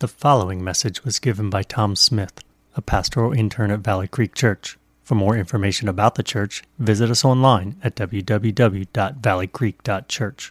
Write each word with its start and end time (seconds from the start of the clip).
The 0.00 0.08
following 0.08 0.64
message 0.64 1.04
was 1.04 1.18
given 1.18 1.50
by 1.50 1.62
Tom 1.62 1.94
Smith, 1.94 2.42
a 2.74 2.80
pastoral 2.80 3.34
intern 3.34 3.70
at 3.70 3.80
Valley 3.80 4.08
Creek 4.08 4.34
Church. 4.34 4.78
For 5.02 5.14
more 5.14 5.36
information 5.36 5.90
about 5.90 6.14
the 6.14 6.22
church, 6.22 6.62
visit 6.78 7.10
us 7.10 7.22
online 7.22 7.76
at 7.84 7.96
www.valleycreek.church. 7.96 10.50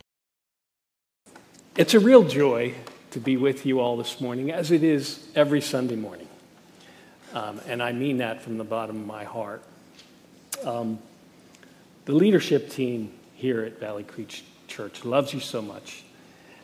It's 1.76 1.96
a 1.96 2.00
real 2.00 2.24
joy 2.26 2.76
to 3.10 3.20
be 3.20 3.38
with 3.38 3.66
you 3.66 3.80
all 3.80 3.98
this 3.98 4.22
morning, 4.22 4.52
as 4.52 4.70
it 4.70 4.84
is 4.84 5.28
every 5.34 5.62
Sunday 5.62 5.96
morning. 5.96 6.28
Um, 7.34 7.60
and 7.66 7.82
I 7.82 7.92
mean 7.92 8.18
that 8.18 8.44
from 8.44 8.60
the 8.60 8.64
bottom 8.64 9.02
of 9.02 9.08
my 9.08 9.24
heart. 9.24 9.64
Um, 10.64 11.00
the 12.06 12.14
leadership 12.14 12.70
team 12.70 13.14
here 13.34 13.64
at 13.64 13.80
Valley 13.80 14.04
Creek 14.04 14.44
Church 14.68 15.04
loves 15.04 15.34
you 15.34 15.40
so 15.40 15.60
much 15.60 16.04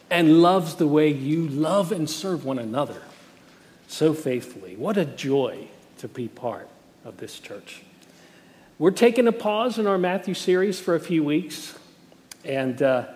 and 0.09 0.41
loves 0.41 0.75
the 0.75 0.87
way 0.87 1.09
you 1.09 1.47
love 1.47 1.91
and 1.91 2.09
serve 2.09 2.45
one 2.45 2.59
another 2.59 3.01
so 3.87 4.13
faithfully. 4.13 4.75
What 4.75 4.97
a 4.97 5.05
joy 5.05 5.67
to 5.99 6.07
be 6.07 6.27
part 6.27 6.69
of 7.03 7.17
this 7.17 7.39
church. 7.39 7.83
We're 8.77 8.91
taking 8.91 9.27
a 9.27 9.31
pause 9.31 9.79
in 9.79 9.87
our 9.87 9.97
Matthew 9.97 10.33
series 10.33 10.79
for 10.79 10.95
a 10.95 10.99
few 10.99 11.23
weeks, 11.23 11.77
and 12.43 12.81
uh, 12.81 13.07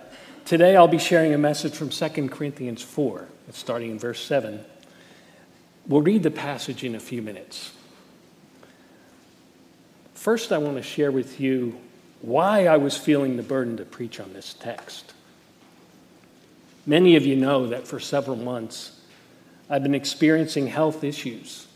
today 0.45 0.75
I'll 0.75 0.87
be 0.87 0.99
sharing 0.99 1.33
a 1.33 1.37
message 1.37 1.75
from 1.75 1.89
2 1.89 2.29
Corinthians 2.29 2.81
4, 2.81 3.27
it's 3.49 3.57
starting 3.57 3.91
in 3.91 3.99
verse 3.99 4.23
7. 4.23 4.63
We'll 5.87 6.01
read 6.01 6.23
the 6.23 6.31
passage 6.31 6.83
in 6.83 6.95
a 6.95 6.99
few 6.99 7.21
minutes. 7.21 7.73
First, 10.13 10.51
I 10.51 10.59
want 10.59 10.77
to 10.77 10.83
share 10.83 11.11
with 11.11 11.39
you 11.39 11.77
why 12.21 12.67
I 12.67 12.77
was 12.77 12.95
feeling 12.95 13.37
the 13.37 13.43
burden 13.43 13.77
to 13.77 13.85
preach 13.85 14.19
on 14.19 14.33
this 14.33 14.53
text. 14.53 15.13
Many 16.89 17.17
of 17.17 17.23
you 17.23 17.35
know 17.35 17.67
that 17.67 17.87
for 17.87 17.99
several 17.99 18.35
months 18.35 18.99
I've 19.69 19.83
been 19.83 19.93
experiencing 19.93 20.65
health 20.65 21.03
issues. 21.03 21.67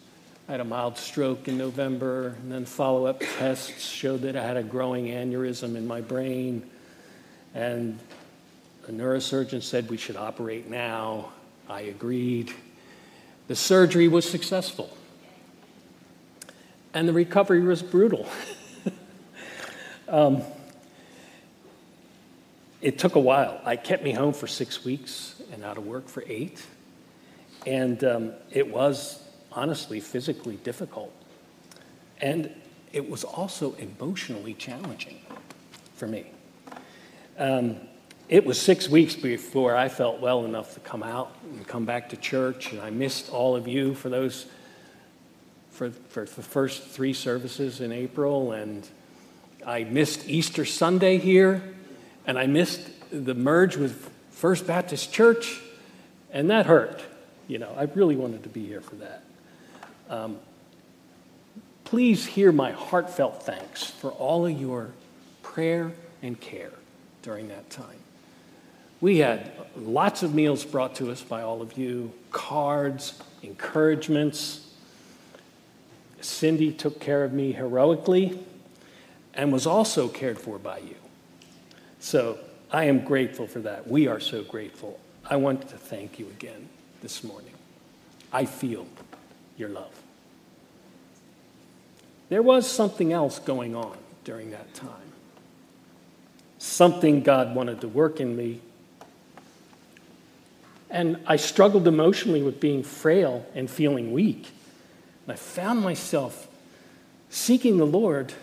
I 0.49 0.53
had 0.53 0.59
a 0.59 0.63
mild 0.63 0.97
stroke 0.97 1.47
in 1.47 1.55
November, 1.55 2.29
and 2.41 2.51
then 2.51 2.65
follow 2.65 3.05
up 3.05 3.21
tests 3.37 3.87
showed 3.87 4.21
that 4.21 4.35
I 4.35 4.43
had 4.43 4.57
a 4.57 4.63
growing 4.63 5.09
aneurysm 5.09 5.75
in 5.75 5.85
my 5.85 6.01
brain. 6.01 6.67
And 7.53 7.99
a 8.87 8.91
neurosurgeon 8.91 9.61
said 9.61 9.87
we 9.87 9.97
should 9.97 10.15
operate 10.15 10.67
now. 10.67 11.31
I 11.69 11.81
agreed. 11.81 12.51
The 13.47 13.55
surgery 13.55 14.07
was 14.07 14.27
successful, 14.27 14.97
and 16.95 17.07
the 17.07 17.13
recovery 17.13 17.61
was 17.61 17.83
brutal. 17.83 18.27
um, 20.07 20.41
it 22.83 22.99
took 22.99 23.15
a 23.15 23.19
while. 23.19 23.61
I 23.63 23.77
kept 23.77 24.03
me 24.03 24.11
home 24.11 24.33
for 24.33 24.45
six 24.45 24.83
weeks 24.83 25.41
and 25.53 25.63
out 25.63 25.77
of 25.77 25.87
work 25.87 26.09
for 26.09 26.21
eight. 26.27 26.61
And 27.65 28.03
um, 28.03 28.33
it 28.51 28.69
was 28.69 29.23
honestly 29.53 30.01
physically 30.01 30.57
difficult. 30.57 31.13
And 32.19 32.51
it 32.91 33.09
was 33.09 33.23
also 33.23 33.73
emotionally 33.75 34.53
challenging 34.53 35.21
for 35.95 36.07
me. 36.07 36.25
Um, 37.39 37.77
it 38.27 38.45
was 38.45 38.59
six 38.59 38.89
weeks 38.89 39.15
before 39.15 39.77
I 39.77 39.87
felt 39.87 40.19
well 40.19 40.43
enough 40.43 40.73
to 40.73 40.81
come 40.81 41.03
out 41.03 41.33
and 41.43 41.65
come 41.65 41.85
back 41.85 42.09
to 42.09 42.17
church. 42.17 42.73
And 42.73 42.81
I 42.81 42.89
missed 42.89 43.29
all 43.31 43.55
of 43.55 43.65
you 43.65 43.93
for 43.95 44.09
those, 44.09 44.45
for, 45.71 45.89
for 45.89 46.25
the 46.25 46.43
first 46.43 46.83
three 46.83 47.13
services 47.13 47.79
in 47.79 47.93
April. 47.93 48.51
And 48.51 48.85
I 49.65 49.85
missed 49.85 50.27
Easter 50.27 50.65
Sunday 50.65 51.17
here 51.17 51.63
and 52.25 52.37
I 52.37 52.47
missed 52.47 52.81
the 53.11 53.33
merge 53.33 53.77
with 53.77 54.09
First 54.31 54.67
Baptist 54.67 55.13
Church, 55.13 55.61
and 56.31 56.49
that 56.49 56.65
hurt. 56.65 57.01
You 57.47 57.59
know, 57.59 57.73
I 57.77 57.83
really 57.83 58.15
wanted 58.15 58.43
to 58.43 58.49
be 58.49 58.65
here 58.65 58.81
for 58.81 58.95
that. 58.95 59.23
Um, 60.09 60.37
please 61.83 62.25
hear 62.25 62.51
my 62.51 62.71
heartfelt 62.71 63.43
thanks 63.43 63.85
for 63.85 64.11
all 64.11 64.45
of 64.45 64.59
your 64.59 64.89
prayer 65.41 65.91
and 66.21 66.39
care 66.39 66.71
during 67.21 67.49
that 67.49 67.69
time. 67.69 67.99
We 69.01 69.17
had 69.17 69.51
lots 69.75 70.23
of 70.23 70.33
meals 70.33 70.63
brought 70.63 70.95
to 70.95 71.11
us 71.11 71.21
by 71.21 71.41
all 71.41 71.61
of 71.61 71.77
you, 71.77 72.13
cards, 72.31 73.21
encouragements. 73.41 74.71
Cindy 76.21 76.71
took 76.71 76.99
care 77.01 77.23
of 77.25 77.33
me 77.33 77.51
heroically 77.51 78.39
and 79.33 79.51
was 79.51 79.67
also 79.67 80.07
cared 80.07 80.39
for 80.39 80.57
by 80.57 80.77
you. 80.77 80.95
So 82.03 82.37
I 82.69 82.83
am 82.83 83.05
grateful 83.05 83.47
for 83.47 83.59
that. 83.59 83.87
We 83.87 84.07
are 84.07 84.19
so 84.19 84.43
grateful. 84.43 84.99
I 85.27 85.37
want 85.37 85.69
to 85.69 85.77
thank 85.77 86.19
you 86.19 86.27
again 86.27 86.67
this 87.01 87.23
morning. 87.23 87.53
I 88.29 88.43
feel 88.43 88.85
your 89.57 89.69
love. 89.69 90.01
There 92.27 92.41
was 92.43 92.69
something 92.69 93.13
else 93.13 93.39
going 93.39 93.73
on 93.73 93.97
during 94.25 94.51
that 94.51 94.73
time. 94.73 95.13
Something 96.57 97.23
God 97.23 97.55
wanted 97.55 97.79
to 97.81 97.87
work 97.87 98.19
in 98.19 98.35
me. 98.35 98.59
And 100.89 101.17
I 101.25 101.37
struggled 101.37 101.87
emotionally 101.87 102.41
with 102.41 102.59
being 102.59 102.83
frail 102.83 103.45
and 103.55 103.71
feeling 103.71 104.11
weak. 104.11 104.49
And 105.25 105.31
I 105.31 105.37
found 105.37 105.79
myself 105.79 106.49
seeking 107.29 107.77
the 107.77 107.87
Lord, 107.87 108.33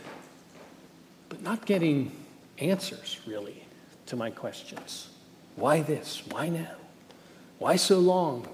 but 1.29 1.43
not 1.43 1.67
getting 1.67 2.13
answers, 2.61 3.19
really, 3.27 3.65
to 4.07 4.17
my 4.17 4.31
questions. 4.31 5.09
Why 5.57 5.83
this? 5.83 6.23
Why 6.31 6.49
now? 6.49 6.77
Why 7.59 7.77
so 7.77 7.99
long 7.99 8.49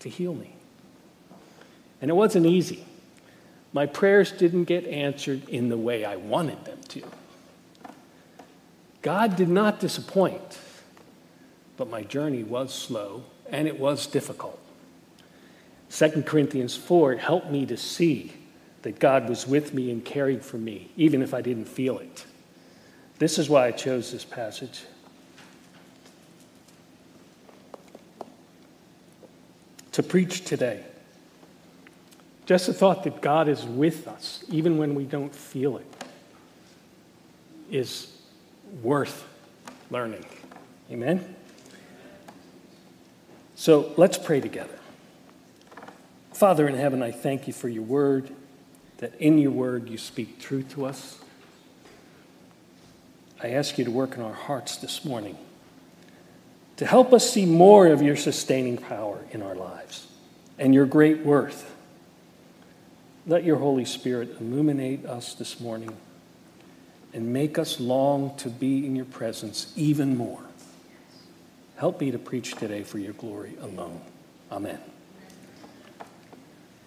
to 0.00 0.08
heal 0.08 0.34
me? 0.34 0.54
And 2.00 2.10
it 2.10 2.14
wasn't 2.14 2.46
easy. 2.46 2.84
My 3.72 3.86
prayers 3.86 4.32
didn't 4.32 4.64
get 4.64 4.86
answered 4.86 5.48
in 5.48 5.68
the 5.68 5.76
way 5.76 6.04
I 6.04 6.16
wanted 6.16 6.64
them 6.64 6.78
to. 6.88 7.02
God 9.00 9.34
did 9.36 9.48
not 9.48 9.80
disappoint, 9.80 10.58
but 11.76 11.88
my 11.88 12.02
journey 12.02 12.44
was 12.44 12.72
slow 12.72 13.24
and 13.48 13.66
it 13.66 13.78
was 13.78 14.06
difficult. 14.06 14.58
2 15.90 16.22
Corinthians 16.22 16.76
4 16.76 17.16
helped 17.16 17.50
me 17.50 17.66
to 17.66 17.76
see 17.76 18.32
that 18.82 18.98
God 18.98 19.28
was 19.28 19.46
with 19.46 19.74
me 19.74 19.90
and 19.90 20.04
caring 20.04 20.40
for 20.40 20.58
me, 20.58 20.90
even 20.96 21.22
if 21.22 21.34
I 21.34 21.40
didn't 21.40 21.66
feel 21.66 21.98
it. 21.98 22.24
This 23.22 23.38
is 23.38 23.48
why 23.48 23.68
I 23.68 23.70
chose 23.70 24.10
this 24.10 24.24
passage. 24.24 24.82
To 29.92 30.02
preach 30.02 30.44
today. 30.44 30.82
Just 32.46 32.66
the 32.66 32.74
thought 32.74 33.04
that 33.04 33.22
God 33.22 33.46
is 33.46 33.62
with 33.62 34.08
us, 34.08 34.42
even 34.48 34.76
when 34.76 34.96
we 34.96 35.04
don't 35.04 35.32
feel 35.32 35.76
it, 35.76 35.86
is 37.70 38.12
worth 38.82 39.24
learning. 39.88 40.26
Amen? 40.90 41.36
So 43.54 43.94
let's 43.96 44.18
pray 44.18 44.40
together. 44.40 44.80
Father 46.32 46.66
in 46.66 46.74
heaven, 46.74 47.04
I 47.04 47.12
thank 47.12 47.46
you 47.46 47.52
for 47.52 47.68
your 47.68 47.84
word, 47.84 48.34
that 48.96 49.14
in 49.20 49.38
your 49.38 49.52
word 49.52 49.88
you 49.88 49.96
speak 49.96 50.40
truth 50.40 50.70
to 50.70 50.86
us. 50.86 51.20
I 53.42 53.50
ask 53.50 53.76
you 53.76 53.84
to 53.84 53.90
work 53.90 54.14
in 54.14 54.22
our 54.22 54.32
hearts 54.32 54.76
this 54.76 55.04
morning 55.04 55.36
to 56.76 56.86
help 56.86 57.12
us 57.12 57.28
see 57.28 57.44
more 57.44 57.88
of 57.88 58.00
your 58.00 58.14
sustaining 58.14 58.78
power 58.78 59.18
in 59.32 59.42
our 59.42 59.56
lives 59.56 60.06
and 60.58 60.72
your 60.72 60.86
great 60.86 61.24
worth. 61.24 61.74
Let 63.26 63.42
your 63.42 63.56
Holy 63.56 63.84
Spirit 63.84 64.36
illuminate 64.40 65.04
us 65.06 65.34
this 65.34 65.58
morning 65.58 65.96
and 67.12 67.32
make 67.32 67.58
us 67.58 67.80
long 67.80 68.36
to 68.38 68.48
be 68.48 68.86
in 68.86 68.94
your 68.94 69.04
presence 69.06 69.72
even 69.76 70.16
more. 70.16 70.40
Help 71.76 72.00
me 72.00 72.12
to 72.12 72.18
preach 72.18 72.54
today 72.54 72.84
for 72.84 72.98
your 72.98 73.12
glory 73.12 73.54
alone. 73.60 74.00
Amen. 74.52 74.78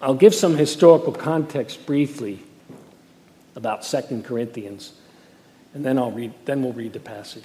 I'll 0.00 0.14
give 0.14 0.34
some 0.34 0.56
historical 0.56 1.12
context 1.12 1.84
briefly 1.84 2.42
about 3.54 3.84
Second 3.84 4.24
Corinthians 4.24 4.92
and 5.76 5.84
then 5.84 5.98
I'll 5.98 6.10
read 6.10 6.32
then 6.46 6.62
we'll 6.62 6.72
read 6.72 6.94
the 6.94 7.00
passage. 7.00 7.44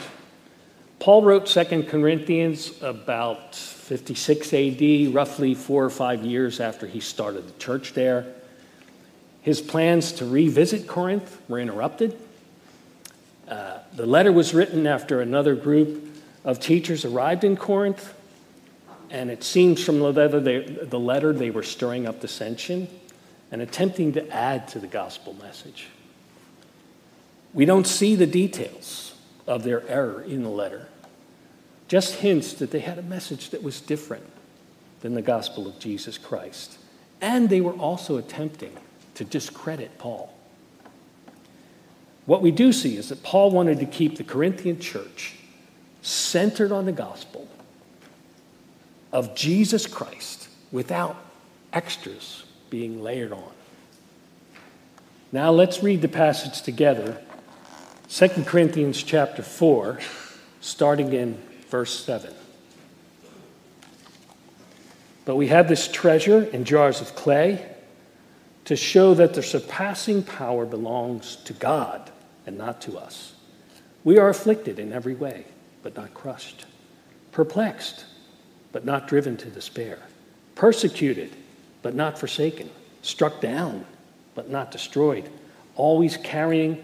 Paul 0.99 1.23
wrote 1.23 1.49
Second 1.49 1.89
Corinthians 1.89 2.81
about 2.81 3.55
56 3.55 4.53
AD, 4.53 5.13
roughly 5.13 5.53
4 5.53 5.85
or 5.85 5.89
5 5.89 6.23
years 6.23 6.61
after 6.61 6.87
he 6.87 7.01
started 7.01 7.47
the 7.47 7.59
church 7.59 7.93
there. 7.93 8.25
His 9.41 9.59
plans 9.59 10.13
to 10.13 10.25
revisit 10.25 10.87
Corinth 10.87 11.41
were 11.49 11.59
interrupted. 11.59 12.17
Uh, 13.49 13.79
the 13.95 14.05
letter 14.05 14.31
was 14.31 14.53
written 14.53 14.87
after 14.87 15.19
another 15.19 15.55
group 15.55 16.07
of 16.45 16.61
teachers 16.61 17.03
arrived 17.03 17.43
in 17.43 17.57
Corinth, 17.57 18.13
and 19.09 19.29
it 19.29 19.43
seems 19.43 19.83
from 19.83 19.99
the 19.99 20.09
letter 20.09 20.39
they, 20.39 20.59
the 20.59 20.99
letter 20.99 21.33
they 21.33 21.49
were 21.49 21.63
stirring 21.63 22.07
up 22.07 22.21
dissension 22.21 22.87
and 23.51 23.61
attempting 23.61 24.13
to 24.13 24.29
add 24.29 24.69
to 24.69 24.79
the 24.79 24.87
gospel 24.87 25.33
message. 25.33 25.87
We 27.53 27.65
don't 27.65 27.87
see 27.87 28.15
the 28.15 28.27
details 28.27 29.15
of 29.47 29.63
their 29.63 29.87
error 29.87 30.21
in 30.21 30.43
the 30.43 30.49
letter, 30.49 30.87
just 31.87 32.15
hints 32.15 32.53
that 32.53 32.71
they 32.71 32.79
had 32.79 32.97
a 32.97 33.03
message 33.03 33.49
that 33.49 33.63
was 33.63 33.81
different. 33.81 34.25
than 35.01 35.15
the 35.15 35.21
gospel 35.21 35.67
of 35.67 35.77
Jesus 35.79 36.17
Christ. 36.17 36.77
And 37.19 37.49
they 37.49 37.61
were 37.61 37.73
also 37.73 38.17
attempting 38.17 38.75
to 39.15 39.23
discredit 39.23 39.97
Paul. 39.97 40.33
What 42.25 42.41
we 42.41 42.51
do 42.51 42.71
see 42.71 42.97
is 42.97 43.09
that 43.09 43.23
Paul 43.23 43.51
wanted 43.51 43.79
to 43.79 43.85
keep 43.85 44.17
the 44.17 44.23
Corinthian 44.23 44.79
church 44.79 45.35
centered 46.01 46.71
on 46.71 46.85
the 46.85 46.91
gospel 46.91 47.47
of 49.11 49.35
Jesus 49.35 49.85
Christ 49.85 50.47
without 50.71 51.17
extras 51.73 52.43
being 52.69 53.03
layered 53.03 53.33
on. 53.33 53.51
Now 55.31 55.51
let's 55.51 55.83
read 55.83 56.01
the 56.01 56.07
passage 56.07 56.61
together. 56.61 57.17
2 58.13 58.27
Corinthians 58.43 59.01
chapter 59.01 59.41
4, 59.41 59.97
starting 60.59 61.13
in 61.13 61.41
verse 61.69 62.03
7. 62.03 62.33
But 65.23 65.37
we 65.37 65.47
have 65.47 65.69
this 65.69 65.87
treasure 65.87 66.43
in 66.43 66.65
jars 66.65 66.99
of 66.99 67.15
clay 67.15 67.65
to 68.65 68.75
show 68.75 69.13
that 69.13 69.33
the 69.33 69.41
surpassing 69.41 70.23
power 70.23 70.65
belongs 70.65 71.37
to 71.45 71.53
God 71.53 72.11
and 72.45 72.57
not 72.57 72.81
to 72.81 72.97
us. 72.97 73.33
We 74.03 74.17
are 74.17 74.27
afflicted 74.27 74.77
in 74.77 74.91
every 74.91 75.15
way, 75.15 75.45
but 75.81 75.95
not 75.95 76.13
crushed, 76.13 76.65
perplexed, 77.31 78.03
but 78.73 78.83
not 78.83 79.07
driven 79.07 79.37
to 79.37 79.49
despair, 79.49 79.99
persecuted, 80.55 81.33
but 81.81 81.95
not 81.95 82.19
forsaken, 82.19 82.71
struck 83.03 83.39
down, 83.39 83.85
but 84.35 84.49
not 84.49 84.69
destroyed, 84.69 85.29
always 85.77 86.17
carrying 86.17 86.83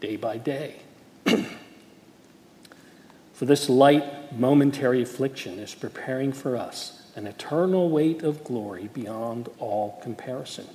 day 0.00 0.16
by 0.16 0.38
day. 0.38 0.80
For 3.32 3.44
this 3.44 3.68
light, 3.68 4.36
momentary 4.36 5.02
affliction 5.02 5.58
is 5.58 5.74
preparing 5.74 6.32
for 6.32 6.56
us 6.56 7.06
an 7.16 7.26
eternal 7.26 7.90
weight 7.90 8.22
of 8.22 8.42
glory 8.44 8.88
beyond 8.92 9.50
all 9.58 10.00
comparison, 10.02 10.66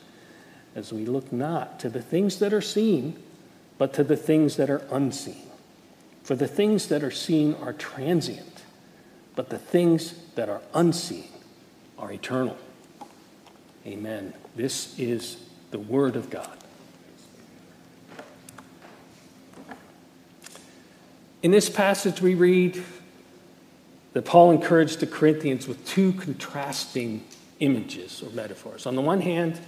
as 0.76 0.94
we 0.94 1.06
look 1.06 1.34
not 1.34 1.80
to 1.80 1.90
the 1.90 2.04
things 2.04 2.38
that 2.38 2.54
are 2.54 2.62
seen, 2.62 3.22
but 3.80 3.94
to 3.94 4.04
the 4.04 4.16
things 4.16 4.58
that 4.58 4.70
are 4.70 4.86
unseen. 4.92 5.48
For 6.24 6.36
the 6.36 6.48
things 6.48 6.88
that 6.90 7.04
are 7.04 7.10
seen 7.10 7.56
are 7.56 7.74
transient, 7.74 8.64
but 9.36 9.50
the 9.50 9.58
things 9.58 10.14
that 10.36 10.48
are 10.48 10.62
unseen 10.74 11.30
are 11.98 12.12
eternal. 12.12 12.58
Amen. 13.88 14.34
This 14.56 14.98
is 15.00 15.38
the 15.72 15.80
Word 15.80 16.16
of 16.16 16.30
God. 16.30 16.61
In 21.42 21.52
this 21.52 21.70
passage, 21.70 22.22
we 22.22 22.36
read 22.36 22.84
that 24.14 24.26
Paul 24.26 24.52
encouraged 24.52 25.00
the 25.00 25.08
Corinthians 25.08 25.68
with 25.68 25.86
two 25.88 26.14
contrasting 26.14 27.24
images 27.60 28.22
or 28.22 28.30
metaphors. 28.32 28.86
On 28.86 28.96
the 28.96 29.02
one 29.02 29.22
hand, 29.22 29.60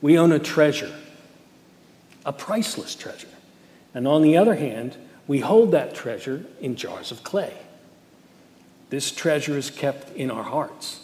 we 0.00 0.18
own 0.18 0.30
a 0.30 0.38
treasure, 0.38 0.94
a 2.24 2.32
priceless 2.32 2.94
treasure. 2.94 3.28
And 3.94 4.06
on 4.06 4.22
the 4.22 4.36
other 4.36 4.54
hand, 4.54 4.96
we 5.26 5.40
hold 5.40 5.72
that 5.72 5.94
treasure 5.94 6.44
in 6.60 6.76
jars 6.76 7.10
of 7.10 7.24
clay. 7.24 7.52
This 8.90 9.10
treasure 9.10 9.58
is 9.58 9.70
kept 9.70 10.14
in 10.14 10.30
our 10.30 10.44
hearts, 10.44 11.00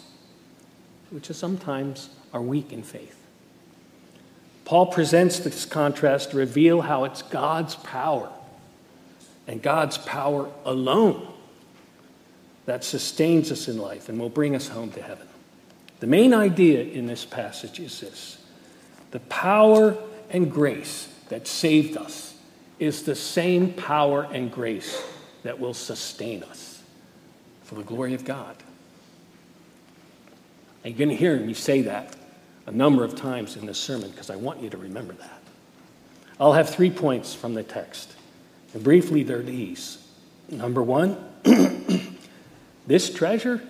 which 1.09 1.29
is 1.29 1.37
sometimes 1.37 2.09
are 2.33 2.41
weak 2.41 2.71
in 2.71 2.83
faith. 2.83 3.21
Paul 4.63 4.87
presents 4.87 5.39
this 5.39 5.65
contrast 5.65 6.31
to 6.31 6.37
reveal 6.37 6.81
how 6.81 7.03
it's 7.03 7.21
God's 7.21 7.75
power 7.75 8.31
and 9.47 9.61
God's 9.61 9.97
power 9.97 10.49
alone 10.65 11.27
that 12.65 12.83
sustains 12.83 13.51
us 13.51 13.67
in 13.67 13.77
life 13.77 14.09
and 14.09 14.19
will 14.19 14.29
bring 14.29 14.55
us 14.55 14.67
home 14.67 14.91
to 14.91 15.01
heaven. 15.01 15.27
The 15.99 16.07
main 16.07 16.33
idea 16.33 16.83
in 16.83 17.07
this 17.07 17.25
passage 17.25 17.79
is 17.79 17.99
this 17.99 18.37
the 19.11 19.19
power 19.21 19.97
and 20.29 20.51
grace 20.51 21.07
that 21.29 21.47
saved 21.47 21.97
us 21.97 22.35
is 22.79 23.03
the 23.03 23.15
same 23.15 23.71
power 23.73 24.27
and 24.31 24.51
grace 24.51 25.01
that 25.43 25.59
will 25.59 25.73
sustain 25.73 26.43
us 26.43 26.81
for 27.63 27.75
the 27.75 27.83
glory 27.83 28.13
of 28.13 28.25
God. 28.25 28.55
And 30.83 30.93
you're 30.93 31.07
going 31.07 31.09
to 31.09 31.15
hear 31.15 31.39
me 31.39 31.53
say 31.53 31.83
that 31.83 32.15
a 32.67 32.71
number 32.71 33.03
of 33.03 33.15
times 33.15 33.55
in 33.55 33.65
this 33.65 33.77
sermon 33.77 34.09
because 34.09 34.29
I 34.29 34.35
want 34.35 34.61
you 34.61 34.69
to 34.69 34.77
remember 34.77 35.13
that. 35.13 35.41
I'll 36.39 36.53
have 36.53 36.69
three 36.69 36.91
points 36.91 37.33
from 37.33 37.53
the 37.53 37.63
text. 37.63 38.11
Briefly, 38.75 39.23
they're 39.23 39.41
these. 39.41 39.97
Number 40.49 40.83
one, 40.83 41.17
this 42.87 43.11
treasure 43.13 43.61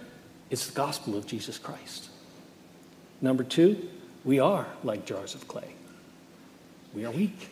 is 0.50 0.68
the 0.68 0.74
gospel 0.74 1.16
of 1.16 1.28
Jesus 1.28 1.57
Christ. 1.57 2.10
Number 3.22 3.44
two, 3.44 3.88
we 4.24 4.40
are 4.40 4.68
like 4.84 5.06
jars 5.06 5.36
of 5.36 5.48
clay. 5.48 5.75
We 6.94 7.06
are 7.06 7.12
weak. 7.12 7.50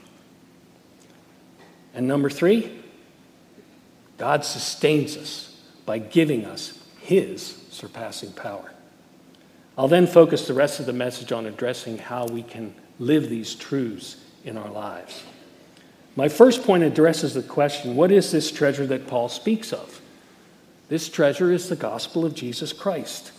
And 1.93 2.07
number 2.07 2.29
three, 2.29 2.79
God 4.17 4.43
sustains 4.45 5.15
us 5.15 5.61
by 5.85 5.99
giving 5.99 6.45
us 6.45 6.79
His 6.99 7.61
surpassing 7.69 8.31
power. 8.33 8.71
I'll 9.77 9.87
then 9.87 10.07
focus 10.07 10.47
the 10.47 10.53
rest 10.53 10.79
of 10.79 10.85
the 10.85 10.93
message 10.93 11.31
on 11.31 11.45
addressing 11.45 11.97
how 11.97 12.25
we 12.27 12.43
can 12.43 12.73
live 12.99 13.29
these 13.29 13.55
truths 13.55 14.17
in 14.43 14.57
our 14.57 14.69
lives. 14.69 15.23
My 16.15 16.29
first 16.29 16.63
point 16.63 16.83
addresses 16.83 17.33
the 17.33 17.43
question 17.43 17.95
what 17.95 18.11
is 18.11 18.31
this 18.31 18.51
treasure 18.51 18.85
that 18.87 19.07
Paul 19.07 19.29
speaks 19.29 19.73
of? 19.73 20.01
This 20.89 21.09
treasure 21.09 21.51
is 21.51 21.69
the 21.69 21.75
gospel 21.75 22.25
of 22.25 22.35
Jesus 22.35 22.73
Christ. 22.73 23.31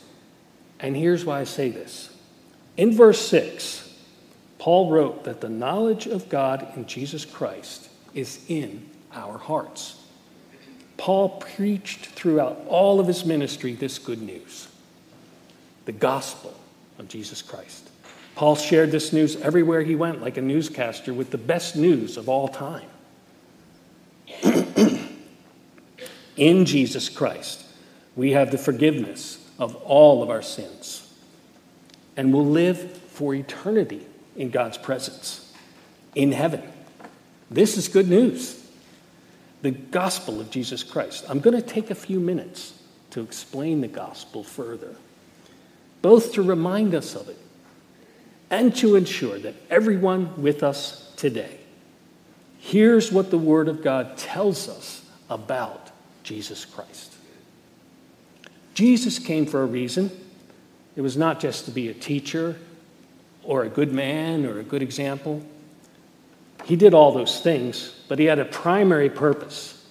And 0.80 0.96
here's 0.96 1.24
why 1.24 1.40
I 1.40 1.44
say 1.44 1.70
this. 1.70 2.10
In 2.76 2.92
verse 2.92 3.20
6, 3.28 3.96
Paul 4.58 4.90
wrote 4.90 5.24
that 5.24 5.40
the 5.40 5.48
knowledge 5.48 6.06
of 6.06 6.28
God 6.28 6.66
in 6.74 6.86
Jesus 6.86 7.24
Christ 7.24 7.88
is 8.12 8.44
in 8.48 8.88
our 9.12 9.38
hearts. 9.38 10.00
Paul 10.96 11.28
preached 11.28 12.06
throughout 12.06 12.64
all 12.68 12.98
of 12.98 13.06
his 13.06 13.24
ministry 13.24 13.74
this 13.74 13.98
good 13.98 14.22
news 14.22 14.68
the 15.84 15.92
gospel 15.92 16.54
of 16.98 17.08
Jesus 17.08 17.42
Christ. 17.42 17.90
Paul 18.34 18.56
shared 18.56 18.90
this 18.90 19.12
news 19.12 19.36
everywhere 19.36 19.82
he 19.82 19.94
went, 19.94 20.20
like 20.20 20.36
a 20.36 20.42
newscaster, 20.42 21.14
with 21.14 21.30
the 21.30 21.38
best 21.38 21.76
news 21.76 22.16
of 22.16 22.28
all 22.28 22.48
time. 22.48 22.88
in 26.36 26.64
Jesus 26.64 27.08
Christ, 27.08 27.64
we 28.16 28.32
have 28.32 28.50
the 28.50 28.58
forgiveness 28.58 29.38
of 29.58 29.76
all 29.76 30.22
of 30.22 30.30
our 30.30 30.42
sins 30.42 31.08
and 32.16 32.32
will 32.32 32.46
live 32.46 32.96
for 33.08 33.34
eternity 33.34 34.04
in 34.36 34.50
God's 34.50 34.78
presence 34.78 35.52
in 36.14 36.32
heaven. 36.32 36.62
This 37.50 37.76
is 37.76 37.88
good 37.88 38.08
news. 38.08 38.60
The 39.62 39.70
gospel 39.70 40.40
of 40.40 40.50
Jesus 40.50 40.82
Christ. 40.82 41.24
I'm 41.28 41.40
going 41.40 41.56
to 41.56 41.66
take 41.66 41.90
a 41.90 41.94
few 41.94 42.20
minutes 42.20 42.74
to 43.10 43.20
explain 43.20 43.80
the 43.80 43.88
gospel 43.88 44.42
further, 44.42 44.96
both 46.02 46.32
to 46.32 46.42
remind 46.42 46.94
us 46.94 47.14
of 47.14 47.28
it 47.28 47.38
and 48.50 48.74
to 48.76 48.96
ensure 48.96 49.38
that 49.38 49.54
everyone 49.70 50.40
with 50.40 50.62
us 50.62 51.12
today 51.16 51.58
hears 52.58 53.12
what 53.12 53.30
the 53.30 53.38
Word 53.38 53.68
of 53.68 53.82
God 53.82 54.16
tells 54.16 54.68
us 54.68 55.04
about 55.28 55.90
Jesus 56.22 56.64
Christ. 56.64 57.14
Jesus 58.74 59.18
came 59.18 59.46
for 59.46 59.62
a 59.62 59.66
reason, 59.66 60.10
It 60.96 61.00
was 61.00 61.16
not 61.16 61.40
just 61.40 61.64
to 61.66 61.70
be 61.70 61.88
a 61.88 61.94
teacher 61.94 62.56
or 63.42 63.62
a 63.62 63.68
good 63.68 63.92
man 63.92 64.46
or 64.46 64.58
a 64.58 64.64
good 64.64 64.82
example. 64.82 65.42
He 66.64 66.76
did 66.76 66.94
all 66.94 67.12
those 67.12 67.40
things, 67.40 67.94
but 68.08 68.18
he 68.18 68.24
had 68.24 68.38
a 68.38 68.44
primary 68.44 69.10
purpose 69.10 69.84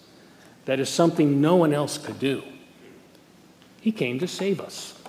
that 0.65 0.79
is 0.79 0.89
something 0.89 1.39
no 1.39 1.55
one 1.55 1.74
else 1.74 1.98
could 1.98 2.19
do. 2.19 2.41
He 3.81 3.91
came 3.91 4.17
to 4.19 4.27
save 4.27 4.60
us. 4.60 5.00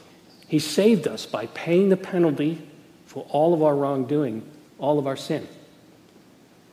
He 0.46 0.58
saved 0.58 1.08
us 1.08 1.26
by 1.26 1.46
paying 1.46 1.88
the 1.88 1.96
penalty 1.96 2.60
for 3.06 3.26
all 3.30 3.54
of 3.54 3.62
our 3.62 3.74
wrongdoing, 3.74 4.42
all 4.78 4.98
of 4.98 5.06
our 5.06 5.16
sin. 5.16 5.46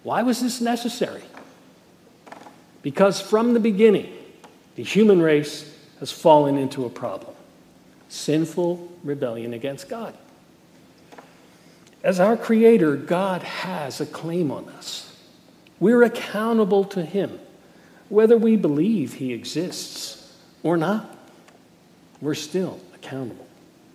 Why 0.03 0.23
was 0.23 0.41
this 0.41 0.61
necessary? 0.61 1.23
Because 2.81 3.21
from 3.21 3.53
the 3.53 3.59
beginning, 3.59 4.11
the 4.75 4.83
human 4.83 5.21
race 5.21 5.71
has 5.99 6.11
fallen 6.11 6.57
into 6.57 6.85
a 6.85 6.89
problem 6.89 7.35
sinful 8.09 8.91
rebellion 9.05 9.53
against 9.53 9.87
God. 9.87 10.13
As 12.03 12.19
our 12.19 12.35
Creator, 12.35 12.97
God 12.97 13.41
has 13.41 14.01
a 14.01 14.05
claim 14.05 14.51
on 14.51 14.67
us. 14.69 15.15
We're 15.79 16.03
accountable 16.03 16.83
to 16.85 17.05
Him, 17.05 17.39
whether 18.09 18.37
we 18.37 18.57
believe 18.57 19.13
He 19.13 19.31
exists 19.31 20.35
or 20.61 20.75
not. 20.75 21.17
We're 22.19 22.35
still 22.35 22.81
accountable 22.93 23.47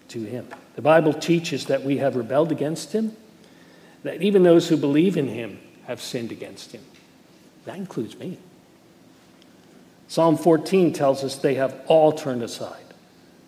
to 0.09 0.23
Him. 0.23 0.49
The 0.77 0.83
Bible 0.83 1.15
teaches 1.15 1.67
that 1.67 1.83
we 1.83 1.97
have 1.97 2.17
rebelled 2.17 2.53
against 2.53 2.93
Him, 2.93 3.17
that 4.05 4.23
even 4.23 4.43
those 4.43 4.69
who 4.69 4.77
believe 4.77 5.17
in 5.17 5.27
Him 5.27 5.59
have 5.87 6.01
sinned 6.01 6.31
against 6.31 6.73
Him. 6.73 6.83
That 7.65 7.77
includes 7.77 8.17
me. 8.19 8.39
Psalm 10.07 10.37
14 10.37 10.93
tells 10.93 11.25
us 11.25 11.37
they 11.37 11.55
have 11.55 11.75
all 11.87 12.13
turned 12.13 12.43
aside. 12.43 12.85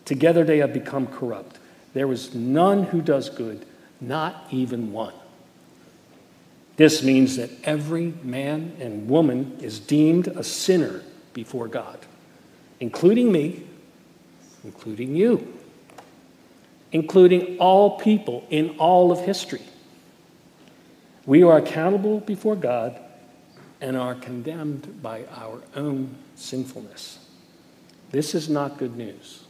Together 0.05 0.43
they 0.43 0.59
have 0.59 0.73
become 0.73 1.07
corrupt. 1.07 1.59
There 1.93 2.11
is 2.11 2.35
none 2.35 2.85
who 2.85 3.03
does 3.03 3.29
good, 3.29 3.65
not 4.01 4.47
even 4.51 4.91
one. 4.91 5.15
This 6.77 7.03
means 7.03 7.37
that 7.37 7.51
every 7.65 8.15
man 8.23 8.77
and 8.81 9.09
woman 9.09 9.59
is 9.61 9.81
deemed 9.81 10.29
a 10.29 10.43
sinner 10.43 11.03
before 11.35 11.69
God, 11.69 11.99
including 12.81 13.31
me, 13.31 13.65
including 14.65 15.15
you, 15.15 15.58
including 16.93 17.59
all 17.59 17.99
people 17.99 18.47
in 18.51 18.71
all 18.79 19.13
of 19.13 19.21
history. 19.21 19.63
We 21.27 21.43
are 21.43 21.59
accountable 21.59 22.21
before 22.21 22.57
God 22.57 22.99
and 23.81 23.97
are 23.97 24.15
condemned 24.15 25.03
by 25.03 25.25
our 25.35 25.61
own 25.77 26.15
sinfulness. 26.35 27.19
This 28.11 28.35
is 28.35 28.49
not 28.49 28.79
good 28.79 28.97
news. 28.97 29.45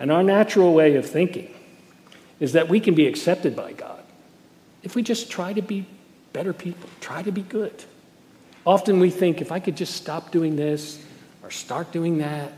And 0.00 0.10
our 0.10 0.22
natural 0.22 0.74
way 0.74 0.96
of 0.96 1.08
thinking 1.08 1.54
is 2.40 2.52
that 2.52 2.68
we 2.68 2.80
can 2.80 2.94
be 2.94 3.06
accepted 3.06 3.54
by 3.54 3.72
God 3.72 3.98
if 4.82 4.94
we 4.94 5.02
just 5.02 5.30
try 5.30 5.52
to 5.52 5.62
be 5.62 5.86
better 6.32 6.52
people, 6.52 6.88
try 7.00 7.22
to 7.22 7.32
be 7.32 7.42
good. 7.42 7.84
Often 8.64 9.00
we 9.00 9.10
think 9.10 9.40
if 9.40 9.50
I 9.50 9.60
could 9.60 9.76
just 9.76 9.94
stop 9.96 10.30
doing 10.30 10.56
this 10.56 11.02
or 11.42 11.50
start 11.50 11.92
doing 11.92 12.18
that, 12.18 12.52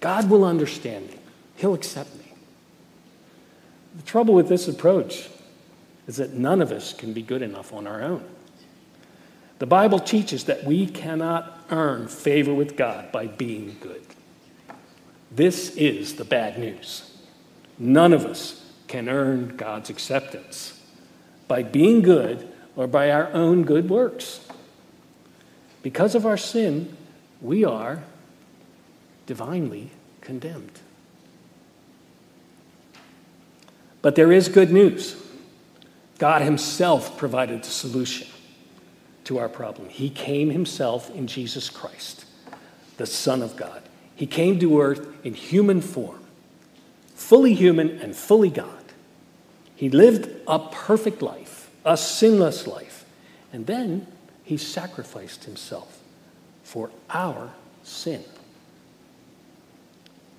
God 0.00 0.28
will 0.28 0.44
understand 0.44 1.08
me, 1.08 1.18
He'll 1.62 1.74
accept 1.74 2.12
me. 2.16 2.24
The 3.94 4.02
trouble 4.02 4.34
with 4.34 4.48
this 4.48 4.66
approach 4.66 5.28
is 6.08 6.16
that 6.16 6.32
none 6.32 6.60
of 6.60 6.72
us 6.72 6.92
can 6.92 7.12
be 7.12 7.22
good 7.22 7.40
enough 7.40 7.72
on 7.72 7.86
our 7.86 8.02
own. 8.02 8.24
The 9.60 9.66
Bible 9.66 10.00
teaches 10.00 10.42
that 10.46 10.64
we 10.64 10.86
cannot 10.86 11.56
earn 11.70 12.08
favor 12.08 12.52
with 12.52 12.76
God 12.76 13.12
by 13.12 13.28
being 13.28 13.76
good. 13.80 14.04
This 15.30 15.76
is 15.76 16.16
the 16.16 16.24
bad 16.24 16.58
news. 16.58 17.16
None 17.78 18.12
of 18.12 18.26
us 18.26 18.68
can 18.88 19.08
earn 19.08 19.56
God's 19.56 19.88
acceptance 19.88 20.80
by 21.46 21.62
being 21.62 22.02
good 22.02 22.52
or 22.74 22.88
by 22.88 23.08
our 23.12 23.32
own 23.32 23.62
good 23.62 23.88
works. 23.88 24.40
Because 25.84 26.16
of 26.16 26.26
our 26.26 26.36
sin, 26.36 26.96
we 27.40 27.64
are 27.64 28.02
divinely 29.26 29.92
condemned. 30.22 30.80
But 34.02 34.16
there 34.16 34.32
is 34.32 34.48
good 34.48 34.72
news. 34.72 35.16
God 36.18 36.42
Himself 36.42 37.16
provided 37.16 37.62
the 37.62 37.70
solution 37.70 38.28
to 39.24 39.38
our 39.38 39.48
problem. 39.48 39.88
He 39.88 40.10
came 40.10 40.50
himself 40.50 41.10
in 41.14 41.26
Jesus 41.26 41.70
Christ, 41.70 42.24
the 42.96 43.06
Son 43.06 43.42
of 43.42 43.56
God. 43.56 43.82
He 44.14 44.26
came 44.26 44.58
to 44.60 44.80
earth 44.80 45.06
in 45.24 45.34
human 45.34 45.80
form, 45.80 46.20
fully 47.14 47.54
human 47.54 47.90
and 48.00 48.14
fully 48.14 48.50
God. 48.50 48.84
He 49.74 49.88
lived 49.88 50.28
a 50.46 50.58
perfect 50.58 51.22
life, 51.22 51.70
a 51.84 51.96
sinless 51.96 52.66
life, 52.66 53.04
and 53.52 53.66
then 53.66 54.06
he 54.44 54.56
sacrificed 54.56 55.44
himself 55.44 56.00
for 56.62 56.90
our 57.10 57.52
sin. 57.82 58.24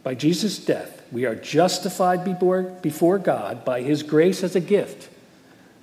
By 0.04 0.16
Jesus' 0.16 0.58
death, 0.58 1.02
we 1.12 1.26
are 1.26 1.36
justified 1.36 2.26
before, 2.26 2.64
before 2.64 3.18
God 3.18 3.64
by 3.64 3.82
his 3.82 4.04
grace 4.04 4.44
as 4.44 4.56
a 4.56 4.60
gift 4.60 5.10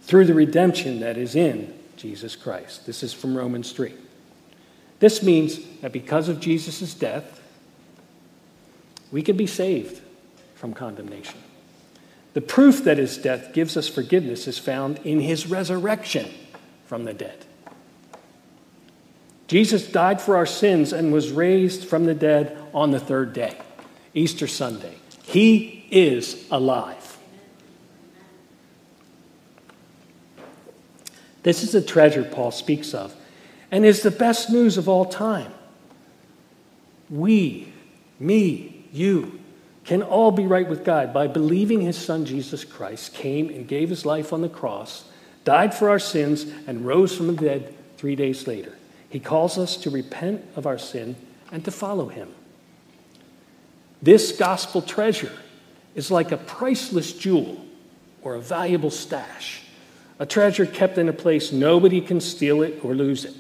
through 0.03 0.27
the 0.27 0.35
redemption 0.35 1.01
that 1.01 1.17
is 1.17 1.35
in 1.35 1.75
Jesus 1.97 2.37
Christ. 2.37 2.87
This 2.87 3.03
is 3.03 3.13
from 3.13 3.37
Romans 3.37 3.73
3. 3.73 3.95
This 4.99 5.23
means 5.23 5.59
that 5.81 5.93
because 5.93 6.29
of 6.29 6.41
Jesus' 6.41 6.93
death, 6.93 7.41
we 9.11 9.23
can 9.23 9.37
be 9.37 9.47
saved 9.47 10.01
from 10.55 10.75
condemnation. 10.75 11.39
The 12.35 12.41
proof 12.41 12.85
that 12.85 12.99
his 12.99 13.17
death 13.19 13.53
gives 13.53 13.77
us 13.77 13.89
forgiveness 13.89 14.47
is 14.47 14.59
found 14.59 14.99
in 14.99 15.21
his 15.21 15.47
resurrection 15.47 16.31
from 16.85 17.05
the 17.05 17.15
dead. 17.15 17.45
Jesus 19.49 19.91
died 19.91 20.21
for 20.21 20.37
our 20.37 20.47
sins 20.47 20.93
and 20.93 21.13
was 21.13 21.33
raised 21.33 21.85
from 21.85 22.05
the 22.05 22.15
dead 22.15 22.57
on 22.73 22.93
the 22.93 23.01
third 23.01 23.33
day, 23.33 23.57
Easter 24.15 24.47
Sunday. 24.47 24.97
He 25.23 25.87
is 25.91 26.47
alive. 26.51 27.19
This 31.43 31.63
is 31.63 31.73
the 31.73 31.81
treasure 31.81 32.25
Paul 32.25 32.51
speaks 32.51 32.93
of 32.95 33.15
and 33.71 33.85
is 33.85 34.03
the 34.03 34.11
best 34.11 34.51
news 34.51 34.77
of 34.77 34.89
all 34.89 35.05
time. 35.05 35.53
We, 37.09 37.73
me, 38.19 38.85
you, 38.93 39.41
can 39.85 40.03
all 40.03 40.31
be 40.31 40.47
right 40.47 40.69
with 40.69 40.85
God 40.85 41.13
by 41.13 41.27
believing 41.27 41.81
his 41.81 41.97
son 41.97 42.25
Jesus 42.25 42.65
Christ 42.65 43.15
came 43.15 43.49
and 43.49 43.67
gave 43.67 43.89
his 43.89 44.05
life 44.05 44.33
on 44.33 44.43
the 44.43 44.49
cross, 44.49 45.05
died 45.45 45.75
for 45.75 45.89
our 45.89 45.99
sins, 45.99 46.47
and 46.67 46.87
rose 46.87 47.17
from 47.17 47.29
the 47.29 47.33
dead 47.33 47.75
three 47.97 48.15
days 48.15 48.47
later. 48.47 48.77
He 49.09 49.19
calls 49.19 49.59
us 49.59 49.77
to 49.79 49.91
repent 49.91 50.45
of 50.55 50.67
our 50.67 50.79
sin 50.79 51.17
and 51.51 51.65
to 51.65 51.71
follow 51.71 52.09
him. 52.09 52.33
This 54.03 54.33
gospel 54.33 54.83
treasure 54.83 55.33
is 55.95 56.11
like 56.11 56.33
a 56.33 56.37
priceless 56.37 57.13
jewel 57.13 57.65
or 58.23 58.35
a 58.35 58.41
valuable 58.41 58.91
stash 58.91 59.63
a 60.21 60.27
treasure 60.27 60.67
kept 60.67 60.99
in 60.99 61.09
a 61.09 61.15
place 61.15 61.51
nobody 61.51 62.03
can 62.03 62.21
steal 62.21 62.61
it 62.61 62.85
or 62.85 62.95
lose 62.95 63.25
it. 63.25 63.35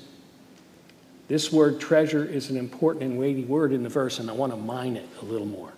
This 1.29 1.53
word 1.53 1.79
treasure 1.79 2.25
is 2.25 2.49
an 2.49 2.57
important 2.57 3.05
and 3.05 3.19
weighty 3.19 3.45
word 3.45 3.73
in 3.73 3.83
the 3.83 3.91
verse, 3.91 4.19
and 4.19 4.31
I 4.31 4.33
want 4.33 4.53
to 4.53 4.57
mine 4.57 4.97
it 4.97 5.07
a 5.21 5.25
little 5.27 5.47
more. 5.47 5.73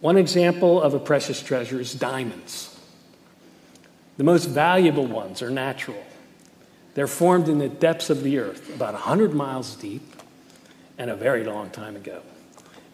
One 0.00 0.16
example 0.16 0.80
of 0.80 0.94
a 0.94 1.00
precious 1.00 1.42
treasure 1.42 1.80
is 1.80 1.92
diamonds. 1.92 2.78
The 4.16 4.24
most 4.24 4.46
valuable 4.46 5.06
ones 5.06 5.42
are 5.42 5.50
natural. 5.50 6.02
They're 6.94 7.08
formed 7.08 7.48
in 7.48 7.58
the 7.58 7.68
depths 7.68 8.10
of 8.10 8.22
the 8.22 8.38
earth, 8.38 8.72
about 8.74 8.94
100 8.94 9.34
miles 9.34 9.74
deep, 9.74 10.02
and 10.98 11.10
a 11.10 11.16
very 11.16 11.42
long 11.42 11.70
time 11.70 11.96
ago. 11.96 12.22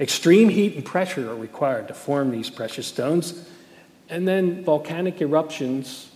Extreme 0.00 0.50
heat 0.50 0.74
and 0.74 0.84
pressure 0.84 1.30
are 1.30 1.36
required 1.36 1.88
to 1.88 1.94
form 1.94 2.30
these 2.30 2.50
precious 2.50 2.86
stones, 2.86 3.48
and 4.08 4.26
then 4.28 4.64
volcanic 4.64 5.20
eruptions 5.20 6.10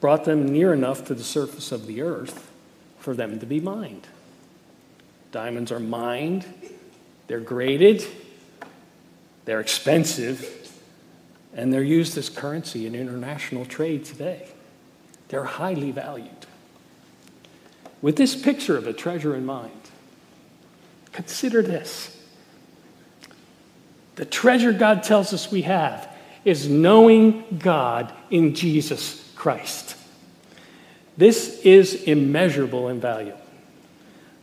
brought 0.00 0.24
them 0.24 0.46
near 0.50 0.72
enough 0.72 1.04
to 1.06 1.14
the 1.14 1.24
surface 1.24 1.72
of 1.72 1.86
the 1.86 2.02
earth 2.02 2.50
for 2.98 3.14
them 3.14 3.38
to 3.40 3.46
be 3.46 3.60
mined. 3.60 4.06
Diamonds 5.30 5.70
are 5.70 5.80
mined, 5.80 6.46
they're 7.26 7.40
graded, 7.40 8.06
they're 9.44 9.60
expensive, 9.60 10.70
and 11.54 11.72
they're 11.72 11.82
used 11.82 12.16
as 12.16 12.28
currency 12.28 12.86
in 12.86 12.94
international 12.94 13.64
trade 13.66 14.04
today. 14.04 14.48
They're 15.28 15.44
highly 15.44 15.90
valued. 15.90 16.46
With 18.00 18.16
this 18.16 18.40
picture 18.40 18.76
of 18.76 18.86
a 18.86 18.92
treasure 18.92 19.34
in 19.34 19.44
mind, 19.44 19.72
consider 21.12 21.62
this. 21.62 22.17
The 24.18 24.24
treasure 24.24 24.72
God 24.72 25.04
tells 25.04 25.32
us 25.32 25.52
we 25.52 25.62
have 25.62 26.12
is 26.44 26.68
knowing 26.68 27.44
God 27.60 28.12
in 28.30 28.56
Jesus 28.56 29.32
Christ. 29.36 29.94
This 31.16 31.60
is 31.60 32.02
immeasurable 32.02 32.88
in 32.88 33.00
value, 33.00 33.34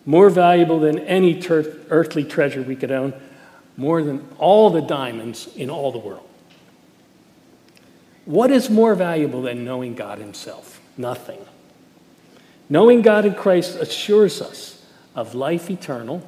more 0.05 0.29
valuable 0.29 0.79
than 0.79 1.00
any 1.00 1.41
ter- 1.41 1.75
earthly 1.89 2.24
treasure 2.24 2.62
we 2.62 2.77
could 2.77 2.91
own, 2.91 3.13
more 3.75 4.01
than 4.01 4.25
all 4.38 4.70
the 4.70 4.82
diamonds 4.82 5.50
in 5.58 5.70
all 5.70 5.91
the 5.91 6.00
world. 6.00 6.25
What 8.24 8.51
is 8.51 8.70
more 8.70 8.96
valuable 8.96 9.41
than 9.41 9.65
knowing 9.65 9.94
God 9.94 10.20
Himself? 10.20 10.79
Nothing. 10.96 11.39
Knowing 12.70 13.01
God 13.01 13.25
in 13.25 13.36
Christ 13.36 13.75
assures 13.75 14.41
us 14.41 14.86
of 15.15 15.36
life 15.36 15.70
eternal, 15.70 16.25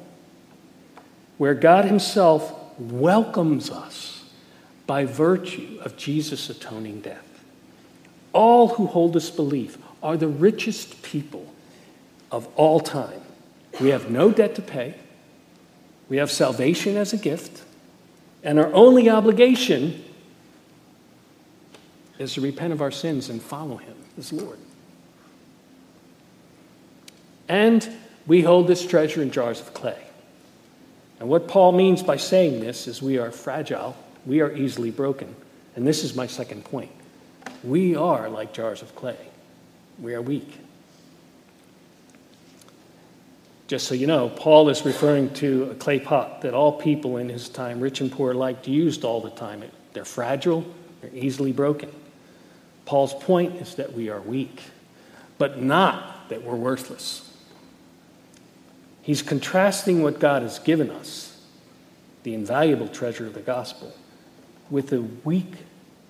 where 1.38 1.54
God 1.54 1.86
Himself 1.86 2.54
welcomes 2.78 3.70
us 3.70 4.24
by 4.86 5.06
virtue 5.06 5.80
of 5.84 5.98
Jesus' 5.98 6.50
atoning 6.50 7.02
death. 7.02 7.24
All 8.34 8.70
who 8.70 8.88
hold 8.88 9.14
this 9.14 9.30
belief 9.30 9.78
are 10.02 10.18
the 10.18 10.28
richest 10.28 11.02
people 11.02 11.54
of 12.32 12.48
all 12.56 12.80
time. 12.80 13.22
We 13.82 13.90
have 13.90 14.10
no 14.10 14.32
debt 14.32 14.56
to 14.56 14.62
pay, 14.62 14.96
we 16.10 16.18
have 16.18 16.32
salvation 16.32 16.96
as 16.96 17.14
a 17.14 17.18
gift, 17.18 17.64
and 18.44 18.60
our 18.60 18.74
only 18.74 19.10
obligation 19.10 20.04
is 22.18 22.34
to 22.34 22.42
repent 22.42 22.74
of 22.74 22.82
our 22.82 22.92
sins 22.92 23.30
and 23.30 23.42
follow 23.42 23.78
Him 23.78 23.96
as 24.18 24.32
Lord. 24.32 24.58
And 27.48 27.88
we 28.26 28.42
hold 28.42 28.68
this 28.68 28.86
treasure 28.86 29.22
in 29.22 29.32
jars 29.32 29.60
of 29.62 29.74
clay. 29.74 30.07
And 31.20 31.30
what 31.30 31.48
Paul 31.48 31.72
means 31.72 32.04
by 32.04 32.18
saying 32.18 32.60
this 32.60 32.88
is 32.88 33.02
we 33.02 33.18
are 33.18 33.32
fragile, 33.32 33.96
we 34.26 34.42
are 34.42 34.52
easily 34.56 34.92
broken. 34.92 35.36
And 35.76 35.86
this 35.86 36.04
is 36.04 36.16
my 36.16 36.28
second 36.28 36.66
point. 36.66 36.92
We 37.64 37.96
are 37.96 38.30
like 38.30 38.54
jars 38.54 38.82
of 38.82 38.96
clay, 38.96 39.18
we 40.00 40.14
are 40.14 40.22
weak. 40.22 40.60
Just 43.68 43.88
so 43.88 43.96
you 43.96 44.08
know, 44.08 44.30
Paul 44.30 44.70
is 44.70 44.86
referring 44.86 45.34
to 45.36 45.72
a 45.72 45.76
clay 45.76 46.00
pot 46.00 46.42
that 46.42 46.54
all 46.54 46.72
people 46.72 47.18
in 47.18 47.28
his 47.28 47.50
time, 47.50 47.82
rich 47.82 48.00
and 48.00 48.10
poor 48.10 48.32
alike, 48.32 48.66
used 48.66 49.04
all 49.04 49.20
the 49.20 49.30
time. 49.30 49.62
They're 49.92 50.06
fragile, 50.06 50.66
they're 51.02 51.14
easily 51.14 51.52
broken. 51.52 51.92
Paul's 52.86 53.14
point 53.14 53.56
is 53.56 53.76
that 53.76 53.92
we 53.92 54.10
are 54.10 54.22
weak, 54.22 54.62
but 55.38 55.62
not 55.62 56.30
that 56.30 56.44
we're 56.44 56.56
worthless. 56.56 57.27
He's 59.08 59.22
contrasting 59.22 60.04
what 60.04 60.20
God 60.20 60.42
has 60.42 60.60
given 60.60 60.92
us, 60.92 61.42
the 62.24 62.34
invaluable 62.34 62.90
treasure 62.90 63.26
of 63.26 63.36
the 63.36 63.40
gospel, 63.40 63.94
with 64.70 64.90
the 64.90 65.02
weak 65.24 65.54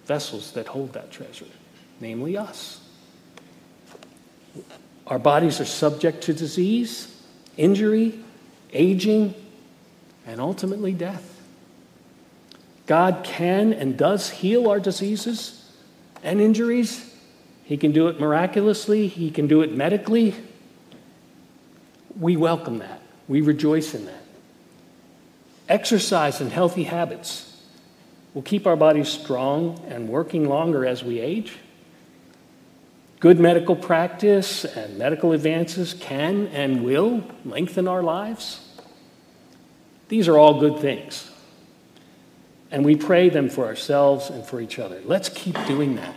vessels 0.07 0.53
that 0.53 0.65
hold 0.65 0.93
that 0.93 1.11
treasure, 1.11 1.45
namely 1.99 2.35
us. 2.37 2.81
Our 5.05 5.19
bodies 5.19 5.61
are 5.61 5.65
subject 5.65 6.23
to 6.23 6.33
disease, 6.33 7.15
injury, 7.55 8.17
aging, 8.73 9.35
and 10.25 10.41
ultimately 10.41 10.93
death. 10.93 11.39
God 12.87 13.23
can 13.23 13.73
and 13.73 13.95
does 13.95 14.31
heal 14.31 14.67
our 14.67 14.79
diseases 14.79 15.71
and 16.23 16.41
injuries. 16.41 17.13
He 17.63 17.77
can 17.77 17.91
do 17.91 18.07
it 18.07 18.19
miraculously, 18.19 19.07
He 19.07 19.29
can 19.29 19.45
do 19.45 19.61
it 19.61 19.71
medically. 19.71 20.33
We 22.19 22.35
welcome 22.35 22.79
that, 22.79 23.01
we 23.27 23.41
rejoice 23.41 23.93
in 23.93 24.05
that. 24.05 24.23
Exercise 25.69 26.41
and 26.41 26.51
healthy 26.51 26.83
habits 26.83 27.53
will 28.33 28.41
keep 28.41 28.65
our 28.65 28.75
bodies 28.75 29.09
strong 29.09 29.83
and 29.87 30.09
working 30.09 30.47
longer 30.47 30.85
as 30.85 31.03
we 31.03 31.19
age. 31.19 31.57
Good 33.19 33.39
medical 33.39 33.75
practice 33.75 34.63
and 34.63 34.97
medical 34.97 35.31
advances 35.31 35.93
can 35.93 36.47
and 36.47 36.83
will 36.83 37.23
lengthen 37.43 37.87
our 37.87 38.03
lives. 38.03 38.63
These 40.07 40.27
are 40.27 40.37
all 40.37 40.59
good 40.59 40.79
things. 40.79 41.29
And 42.71 42.85
we 42.85 42.95
pray 42.95 43.29
them 43.29 43.49
for 43.49 43.65
ourselves 43.65 44.29
and 44.29 44.45
for 44.45 44.61
each 44.61 44.79
other. 44.79 45.01
Let's 45.03 45.29
keep 45.29 45.55
doing 45.65 45.95
that 45.95 46.15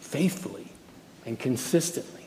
faithfully 0.00 0.68
and 1.24 1.38
consistently. 1.38 2.26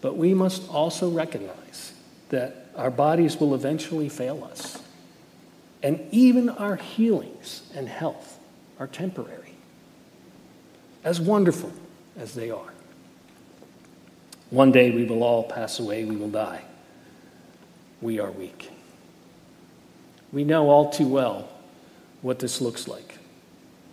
But 0.00 0.16
we 0.16 0.34
must 0.34 0.68
also 0.68 1.10
recognize 1.10 1.92
that 2.28 2.68
our 2.76 2.90
bodies 2.90 3.38
will 3.38 3.54
eventually 3.54 4.08
fail 4.08 4.44
us. 4.44 4.80
And 5.82 6.06
even 6.10 6.48
our 6.48 6.76
healings 6.76 7.62
and 7.74 7.88
health 7.88 8.38
are 8.78 8.86
temporary, 8.86 9.54
as 11.04 11.20
wonderful 11.20 11.72
as 12.18 12.34
they 12.34 12.50
are. 12.50 12.72
One 14.50 14.72
day 14.72 14.90
we 14.90 15.04
will 15.04 15.22
all 15.22 15.44
pass 15.44 15.78
away, 15.78 16.04
we 16.04 16.16
will 16.16 16.30
die. 16.30 16.62
We 18.00 18.18
are 18.18 18.30
weak. 18.30 18.70
We 20.32 20.44
know 20.44 20.68
all 20.68 20.90
too 20.90 21.08
well 21.08 21.48
what 22.22 22.38
this 22.38 22.60
looks 22.60 22.88
like. 22.88 23.18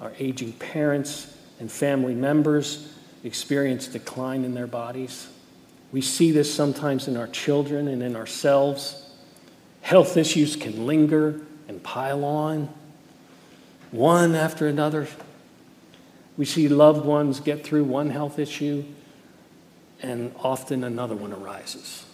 Our 0.02 0.12
aging 0.20 0.54
parents 0.54 1.36
and 1.60 1.72
family 1.72 2.16
members 2.16 2.94
experience 3.24 3.88
decline 3.88 4.44
in 4.44 4.54
their 4.54 4.68
bodies. 4.68 5.28
We 5.92 6.02
see 6.02 6.32
this 6.32 6.54
sometimes 6.54 7.08
in 7.08 7.16
our 7.16 7.28
children 7.28 7.88
and 7.88 8.04
in 8.04 8.16
ourselves. 8.16 9.10
Health 9.82 10.18
issues 10.18 10.56
can 10.56 10.86
linger 10.86 11.42
and 11.68 11.82
pile 11.82 12.26
on, 12.26 12.70
one 13.92 14.36
after 14.36 14.68
another. 14.68 15.08
We 16.38 16.46
see 16.46 16.68
loved 16.68 17.06
ones 17.06 17.40
get 17.40 17.64
through 17.64 17.86
one 17.86 18.10
health 18.10 18.40
issue, 18.40 18.84
and 20.02 20.34
often 20.40 20.84
another 20.84 21.16
one 21.16 21.32
arises. 21.32 22.06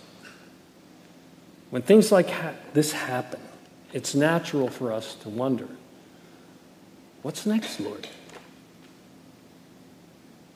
When 1.72 1.82
things 1.82 2.12
like 2.12 2.30
ha- 2.30 2.54
this 2.74 2.92
happen, 2.92 3.40
it's 3.94 4.14
natural 4.14 4.70
for 4.70 4.92
us 4.92 5.16
to 5.16 5.30
wonder 5.30 5.68
What's 7.22 7.46
next, 7.46 7.80
Lord? 7.80 8.08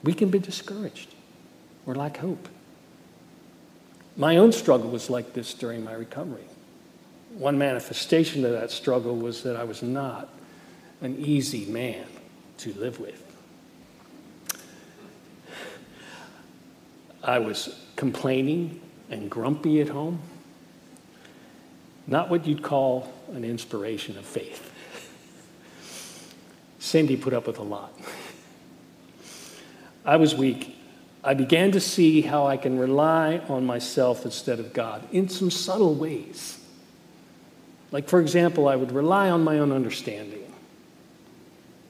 We 0.02 0.12
can 0.12 0.30
be 0.30 0.38
discouraged 0.38 1.14
or 1.86 1.94
lack 1.94 2.18
hope. 2.18 2.48
My 4.16 4.38
own 4.38 4.52
struggle 4.52 4.90
was 4.90 5.10
like 5.10 5.34
this 5.34 5.52
during 5.52 5.84
my 5.84 5.92
recovery. 5.92 6.44
One 7.34 7.58
manifestation 7.58 8.44
of 8.44 8.52
that 8.52 8.70
struggle 8.70 9.14
was 9.14 9.42
that 9.42 9.56
I 9.56 9.64
was 9.64 9.82
not 9.82 10.30
an 11.02 11.18
easy 11.18 11.66
man 11.66 12.06
to 12.58 12.72
live 12.74 12.98
with. 12.98 13.22
I 17.22 17.40
was 17.40 17.78
complaining 17.96 18.80
and 19.10 19.30
grumpy 19.30 19.80
at 19.80 19.88
home. 19.88 20.20
Not 22.06 22.30
what 22.30 22.46
you'd 22.46 22.62
call 22.62 23.12
an 23.32 23.44
inspiration 23.44 24.16
of 24.16 24.24
faith. 24.24 24.72
Cindy 26.78 27.16
put 27.16 27.34
up 27.34 27.48
with 27.48 27.58
a 27.58 27.62
lot. 27.62 27.92
I 30.04 30.16
was 30.16 30.34
weak. 30.36 30.75
I 31.26 31.34
began 31.34 31.72
to 31.72 31.80
see 31.80 32.22
how 32.22 32.46
I 32.46 32.56
can 32.56 32.78
rely 32.78 33.38
on 33.48 33.66
myself 33.66 34.24
instead 34.24 34.60
of 34.60 34.72
God 34.72 35.02
in 35.10 35.28
some 35.28 35.50
subtle 35.50 35.96
ways. 35.96 36.56
Like, 37.90 38.08
for 38.08 38.20
example, 38.20 38.68
I 38.68 38.76
would 38.76 38.92
rely 38.92 39.28
on 39.28 39.42
my 39.42 39.58
own 39.58 39.72
understanding, 39.72 40.52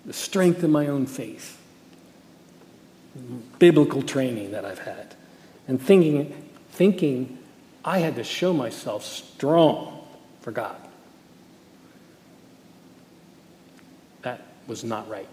the 0.06 0.14
strength 0.14 0.62
of 0.62 0.70
my 0.70 0.86
own 0.86 1.04
faith, 1.04 1.60
biblical 3.58 4.00
training 4.00 4.52
that 4.52 4.64
I've 4.64 4.78
had, 4.78 5.14
and 5.68 5.80
thinking, 5.82 6.50
thinking 6.70 7.36
I 7.84 7.98
had 7.98 8.14
to 8.16 8.24
show 8.24 8.54
myself 8.54 9.04
strong 9.04 10.02
for 10.40 10.50
God. 10.50 10.76
That 14.22 14.40
was 14.66 14.82
not 14.82 15.10
right. 15.10 15.28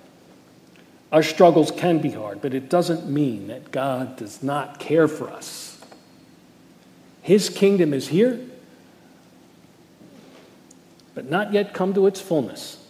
Our 1.13 1.21
struggles 1.21 1.69
can 1.69 1.99
be 1.99 2.09
hard, 2.09 2.41
but 2.41 2.55
it 2.55 2.69
doesn't 2.69 3.07
mean 3.07 3.45
that 3.47 3.71
God 3.71 4.15
does 4.15 4.41
not 4.41 4.79
care 4.79 5.07
for 5.07 5.29
us. 5.29 5.79
His 7.21 7.49
kingdom 7.49 7.93
is 7.93 8.07
here, 8.07 8.39
but 11.13 11.29
not 11.29 11.53
yet 11.53 11.71
come 11.71 11.93
to 11.93 12.07
its 12.07 12.19
fullness. 12.19 12.83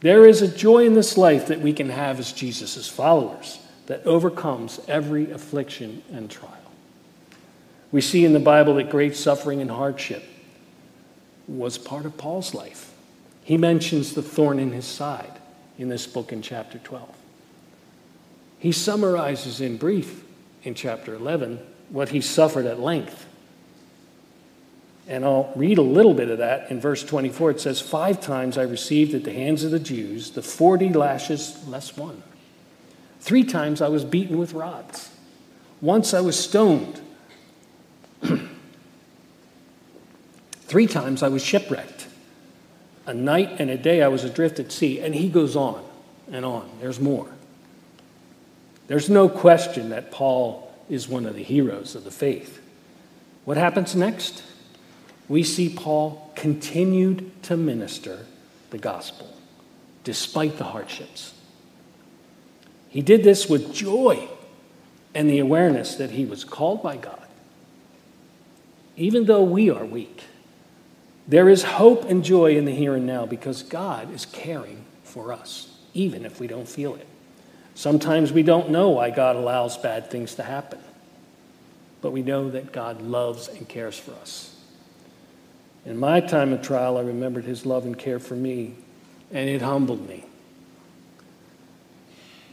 There 0.00 0.26
is 0.26 0.42
a 0.42 0.48
joy 0.48 0.84
in 0.84 0.92
this 0.92 1.16
life 1.16 1.46
that 1.46 1.62
we 1.62 1.72
can 1.72 1.88
have 1.88 2.18
as 2.20 2.30
Jesus' 2.30 2.86
followers 2.86 3.58
that 3.86 4.06
overcomes 4.06 4.78
every 4.86 5.30
affliction 5.30 6.02
and 6.12 6.30
trial. 6.30 6.52
We 7.90 8.02
see 8.02 8.26
in 8.26 8.34
the 8.34 8.38
Bible 8.38 8.74
that 8.74 8.90
great 8.90 9.16
suffering 9.16 9.62
and 9.62 9.70
hardship 9.70 10.24
was 11.48 11.78
part 11.78 12.04
of 12.04 12.18
Paul's 12.18 12.52
life. 12.52 12.92
He 13.44 13.56
mentions 13.56 14.12
the 14.12 14.22
thorn 14.22 14.58
in 14.58 14.72
his 14.72 14.84
side 14.84 15.35
in 15.78 15.88
this 15.88 16.06
book 16.06 16.32
in 16.32 16.42
chapter 16.42 16.78
12. 16.78 17.08
He 18.58 18.72
summarizes 18.72 19.60
in 19.60 19.76
brief 19.76 20.24
in 20.62 20.74
chapter 20.74 21.14
11 21.14 21.60
what 21.90 22.08
he 22.10 22.20
suffered 22.20 22.66
at 22.66 22.80
length. 22.80 23.26
And 25.08 25.24
I'll 25.24 25.52
read 25.54 25.78
a 25.78 25.82
little 25.82 26.14
bit 26.14 26.30
of 26.30 26.38
that 26.38 26.70
in 26.70 26.80
verse 26.80 27.04
24. 27.04 27.52
It 27.52 27.60
says, 27.60 27.80
Five 27.80 28.20
times 28.20 28.58
I 28.58 28.62
received 28.62 29.14
at 29.14 29.22
the 29.22 29.32
hands 29.32 29.62
of 29.62 29.70
the 29.70 29.78
Jews 29.78 30.32
the 30.32 30.42
40 30.42 30.92
lashes 30.94 31.64
less 31.68 31.96
one. 31.96 32.22
Three 33.20 33.44
times 33.44 33.80
I 33.80 33.88
was 33.88 34.04
beaten 34.04 34.36
with 34.38 34.52
rods. 34.52 35.10
Once 35.80 36.12
I 36.12 36.20
was 36.20 36.38
stoned. 36.38 37.00
Three 40.62 40.88
times 40.88 41.22
I 41.22 41.28
was 41.28 41.44
shipwrecked. 41.44 41.95
A 43.06 43.14
night 43.14 43.60
and 43.60 43.70
a 43.70 43.78
day 43.78 44.02
I 44.02 44.08
was 44.08 44.24
adrift 44.24 44.58
at 44.58 44.72
sea. 44.72 45.00
And 45.00 45.14
he 45.14 45.28
goes 45.28 45.56
on 45.56 45.84
and 46.30 46.44
on. 46.44 46.68
There's 46.80 47.00
more. 47.00 47.28
There's 48.88 49.08
no 49.08 49.28
question 49.28 49.90
that 49.90 50.10
Paul 50.10 50.72
is 50.88 51.08
one 51.08 51.26
of 51.26 51.34
the 51.34 51.42
heroes 51.42 51.94
of 51.94 52.04
the 52.04 52.10
faith. 52.10 52.60
What 53.44 53.56
happens 53.56 53.96
next? 53.96 54.42
We 55.28 55.42
see 55.42 55.68
Paul 55.68 56.32
continued 56.36 57.42
to 57.44 57.56
minister 57.56 58.26
the 58.70 58.78
gospel 58.78 59.28
despite 60.04 60.56
the 60.56 60.64
hardships. 60.64 61.34
He 62.88 63.02
did 63.02 63.24
this 63.24 63.48
with 63.48 63.74
joy 63.74 64.28
and 65.14 65.28
the 65.28 65.40
awareness 65.40 65.96
that 65.96 66.12
he 66.12 66.24
was 66.24 66.44
called 66.44 66.82
by 66.82 66.96
God. 66.96 67.26
Even 68.96 69.24
though 69.24 69.42
we 69.42 69.68
are 69.68 69.84
weak, 69.84 70.22
there 71.28 71.48
is 71.48 71.62
hope 71.62 72.04
and 72.04 72.24
joy 72.24 72.56
in 72.56 72.64
the 72.64 72.74
here 72.74 72.94
and 72.94 73.06
now 73.06 73.26
because 73.26 73.62
God 73.62 74.12
is 74.14 74.26
caring 74.26 74.84
for 75.02 75.32
us, 75.32 75.68
even 75.92 76.24
if 76.24 76.38
we 76.38 76.46
don't 76.46 76.68
feel 76.68 76.94
it. 76.94 77.06
Sometimes 77.74 78.32
we 78.32 78.42
don't 78.42 78.70
know 78.70 78.90
why 78.90 79.10
God 79.10 79.36
allows 79.36 79.76
bad 79.76 80.10
things 80.10 80.36
to 80.36 80.42
happen, 80.42 80.78
but 82.00 82.12
we 82.12 82.22
know 82.22 82.50
that 82.50 82.72
God 82.72 83.02
loves 83.02 83.48
and 83.48 83.68
cares 83.68 83.98
for 83.98 84.12
us. 84.12 84.56
In 85.84 85.98
my 85.98 86.20
time 86.20 86.52
of 86.52 86.62
trial, 86.62 86.96
I 86.96 87.02
remembered 87.02 87.44
his 87.44 87.66
love 87.66 87.84
and 87.84 87.98
care 87.98 88.18
for 88.18 88.34
me, 88.34 88.74
and 89.30 89.48
it 89.48 89.62
humbled 89.62 90.08
me. 90.08 90.24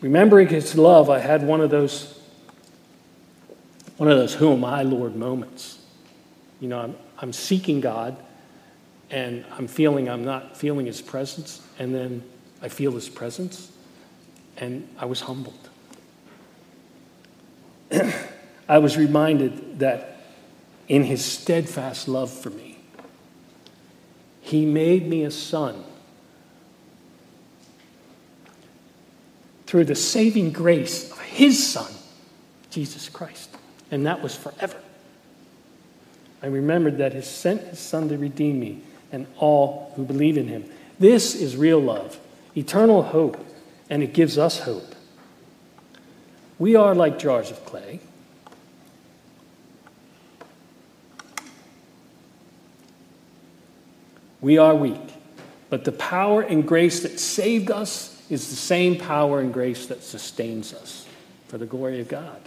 Remembering 0.01 0.49
his 0.49 0.75
love, 0.75 1.09
I 1.09 1.19
had 1.19 1.45
one 1.45 1.61
of 1.61 1.69
those 1.69 2.19
one 3.97 4.09
of 4.09 4.17
those 4.17 4.33
who 4.33 4.51
am 4.51 4.65
I, 4.65 4.81
Lord 4.81 5.15
moments. 5.15 5.77
You 6.59 6.67
know, 6.67 6.79
I'm, 6.79 6.95
I'm 7.19 7.31
seeking 7.31 7.79
God 7.79 8.17
and 9.09 9.45
I'm 9.57 9.67
feeling 9.67 10.09
I'm 10.09 10.25
not 10.25 10.57
feeling 10.57 10.85
his 10.85 11.01
presence, 11.01 11.61
and 11.79 11.93
then 11.93 12.23
I 12.61 12.69
feel 12.69 12.91
his 12.91 13.09
presence 13.09 13.73
and 14.57 14.87
I 14.97 15.05
was 15.05 15.21
humbled. 15.21 15.69
I 18.69 18.77
was 18.77 18.97
reminded 18.97 19.79
that 19.79 20.21
in 20.87 21.03
his 21.03 21.23
steadfast 21.23 22.07
love 22.07 22.31
for 22.31 22.49
me, 22.49 22.77
he 24.41 24.65
made 24.65 25.07
me 25.07 25.23
a 25.23 25.31
son 25.31 25.83
through 29.65 29.85
the 29.85 29.95
saving 29.95 30.51
grace 30.51 31.11
of 31.11 31.19
his 31.19 31.71
son, 31.71 31.91
Jesus 32.69 33.09
Christ. 33.09 33.55
And 33.89 34.05
that 34.05 34.21
was 34.21 34.35
forever. 34.35 34.79
I 36.41 36.47
remembered 36.47 36.97
that 36.97 37.13
he 37.13 37.21
sent 37.21 37.61
his 37.61 37.79
son 37.79 38.09
to 38.09 38.17
redeem 38.17 38.59
me 38.59 38.81
and 39.13 39.25
all 39.37 39.93
who 39.95 40.03
believe 40.03 40.37
in 40.37 40.49
him. 40.49 40.65
This 40.99 41.35
is 41.35 41.55
real 41.55 41.79
love, 41.79 42.19
eternal 42.55 43.01
hope 43.01 43.37
and 43.89 44.01
it 44.01 44.13
gives 44.13 44.39
us 44.39 44.59
hope. 44.59 44.95
We 46.57 46.75
are 46.75 46.95
like 46.95 47.19
jars 47.19 47.51
of 47.51 47.63
clay. 47.63 47.99
We 54.41 54.57
are 54.57 54.75
weak, 54.75 54.99
but 55.69 55.85
the 55.85 55.91
power 55.91 56.41
and 56.41 56.67
grace 56.67 57.03
that 57.03 57.19
saved 57.19 57.69
us 57.71 58.21
is 58.31 58.49
the 58.49 58.55
same 58.55 58.97
power 58.97 59.39
and 59.39 59.53
grace 59.53 59.85
that 59.85 60.03
sustains 60.03 60.73
us 60.73 61.05
for 61.47 61.57
the 61.57 61.65
glory 61.67 62.01
of 62.01 62.07
God. 62.07 62.41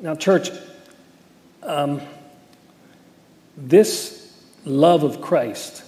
Now, 0.00 0.14
church, 0.14 0.50
um, 1.62 2.00
this 3.56 4.32
love 4.64 5.02
of 5.02 5.20
Christ 5.20 5.84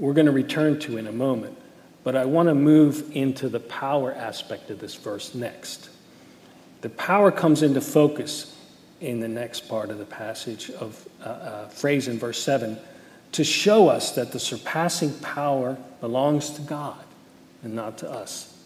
we're 0.00 0.14
going 0.14 0.26
to 0.26 0.32
return 0.32 0.78
to 0.80 0.96
in 0.96 1.06
a 1.06 1.12
moment. 1.12 1.56
But 2.02 2.16
I 2.16 2.24
want 2.24 2.48
to 2.48 2.54
move 2.54 3.14
into 3.14 3.50
the 3.50 3.60
power 3.60 4.14
aspect 4.14 4.70
of 4.70 4.80
this 4.80 4.94
verse 4.94 5.34
next. 5.34 5.90
The 6.80 6.88
power 6.88 7.30
comes 7.30 7.62
into 7.62 7.82
focus 7.82 8.56
in 9.02 9.20
the 9.20 9.28
next 9.28 9.68
part 9.68 9.90
of 9.90 9.98
the 9.98 10.06
passage 10.06 10.70
of 10.70 11.06
uh, 11.22 11.28
uh, 11.28 11.68
phrase 11.68 12.08
in 12.08 12.18
verse 12.18 12.42
7 12.42 12.78
to 13.32 13.44
show 13.44 13.88
us 13.88 14.12
that 14.12 14.32
the 14.32 14.40
surpassing 14.40 15.12
power 15.20 15.76
belongs 16.00 16.50
to 16.50 16.62
God 16.62 17.04
and 17.62 17.74
not 17.74 17.98
to 17.98 18.10
us. 18.10 18.56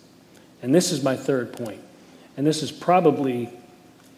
And 0.63 0.73
this 0.73 0.93
is 0.93 1.03
my 1.03 1.17
third 1.17 1.53
point, 1.53 1.83
and 2.37 2.47
this 2.47 2.63
is 2.63 2.73
probably 2.73 3.51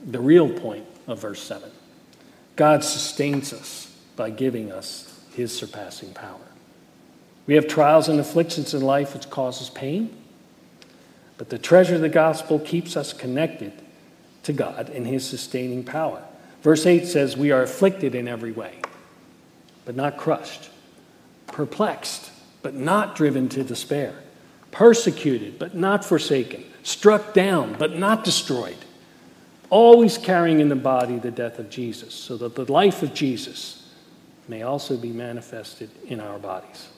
the 0.04 0.20
real 0.20 0.48
point 0.48 0.86
of 1.06 1.20
verse 1.20 1.42
7. 1.42 1.70
God 2.54 2.84
sustains 2.84 3.52
us 3.52 3.85
by 4.16 4.30
giving 4.30 4.72
us 4.72 5.20
his 5.34 5.56
surpassing 5.56 6.12
power. 6.14 6.40
We 7.46 7.54
have 7.54 7.68
trials 7.68 8.08
and 8.08 8.18
afflictions 8.18 8.74
in 8.74 8.82
life 8.82 9.14
which 9.14 9.30
causes 9.30 9.70
pain, 9.70 10.16
but 11.38 11.50
the 11.50 11.58
treasure 11.58 11.94
of 11.94 12.00
the 12.00 12.08
gospel 12.08 12.58
keeps 12.58 12.96
us 12.96 13.12
connected 13.12 13.72
to 14.44 14.52
God 14.52 14.88
and 14.90 15.06
his 15.06 15.24
sustaining 15.26 15.84
power. 15.84 16.22
Verse 16.62 16.86
8 16.86 17.06
says, 17.06 17.36
We 17.36 17.52
are 17.52 17.62
afflicted 17.62 18.14
in 18.14 18.26
every 18.26 18.52
way, 18.52 18.80
but 19.84 19.94
not 19.94 20.16
crushed, 20.16 20.70
perplexed, 21.46 22.30
but 22.62 22.74
not 22.74 23.14
driven 23.14 23.48
to 23.50 23.62
despair, 23.62 24.14
persecuted, 24.72 25.58
but 25.58 25.74
not 25.74 26.04
forsaken, 26.04 26.64
struck 26.82 27.34
down, 27.34 27.76
but 27.78 27.96
not 27.96 28.24
destroyed, 28.24 28.78
always 29.70 30.18
carrying 30.18 30.58
in 30.58 30.68
the 30.68 30.74
body 30.74 31.18
the 31.18 31.30
death 31.30 31.58
of 31.58 31.70
Jesus, 31.70 32.14
so 32.14 32.36
that 32.38 32.56
the 32.56 32.70
life 32.72 33.02
of 33.02 33.14
Jesus 33.14 33.85
may 34.48 34.62
also 34.62 34.96
be 34.96 35.10
manifested 35.10 35.90
in 36.06 36.20
our 36.20 36.38
bodies. 36.38 36.88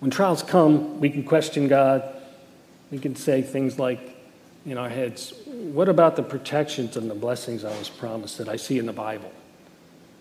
When 0.00 0.10
trials 0.10 0.42
come, 0.42 1.00
we 1.00 1.10
can 1.10 1.24
question 1.24 1.68
God. 1.68 2.02
We 2.90 2.98
can 2.98 3.16
say 3.16 3.42
things 3.42 3.78
like 3.78 4.16
in 4.66 4.78
our 4.78 4.88
heads, 4.88 5.32
What 5.46 5.88
about 5.88 6.16
the 6.16 6.22
protections 6.22 6.96
and 6.96 7.08
the 7.08 7.14
blessings 7.14 7.64
I 7.64 7.76
was 7.78 7.88
promised 7.88 8.38
that 8.38 8.48
I 8.48 8.56
see 8.56 8.78
in 8.78 8.86
the 8.86 8.92
Bible? 8.92 9.32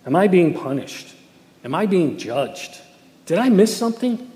Am 0.06 0.16
I 0.16 0.28
being 0.28 0.54
punished? 0.54 1.16
Am 1.64 1.74
I 1.74 1.88
being 1.88 2.18
judged? 2.18 2.80
Did 3.26 3.40
I 3.40 3.50
miss 3.50 3.76
something? 3.76 4.32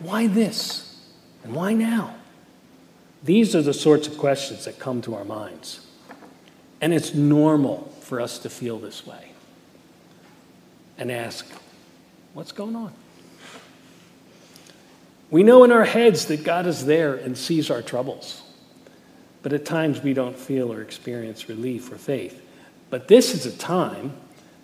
Why 0.00 0.26
this? 0.26 1.02
And 1.44 1.54
why 1.54 1.74
now? 1.74 2.14
These 3.22 3.54
are 3.54 3.62
the 3.62 3.74
sorts 3.74 4.06
of 4.06 4.16
questions 4.16 4.64
that 4.64 4.78
come 4.78 5.02
to 5.02 5.14
our 5.14 5.24
minds. 5.24 5.83
And 6.84 6.92
it's 6.92 7.14
normal 7.14 7.90
for 8.02 8.20
us 8.20 8.40
to 8.40 8.50
feel 8.50 8.78
this 8.78 9.06
way 9.06 9.30
and 10.98 11.10
ask, 11.10 11.46
What's 12.34 12.52
going 12.52 12.76
on? 12.76 12.92
We 15.30 15.44
know 15.44 15.64
in 15.64 15.72
our 15.72 15.86
heads 15.86 16.26
that 16.26 16.44
God 16.44 16.66
is 16.66 16.84
there 16.84 17.14
and 17.14 17.38
sees 17.38 17.70
our 17.70 17.80
troubles, 17.80 18.42
but 19.42 19.54
at 19.54 19.64
times 19.64 20.02
we 20.02 20.12
don't 20.12 20.36
feel 20.36 20.70
or 20.70 20.82
experience 20.82 21.48
relief 21.48 21.90
or 21.90 21.96
faith. 21.96 22.42
But 22.90 23.08
this 23.08 23.32
is 23.32 23.46
a 23.46 23.56
time 23.56 24.12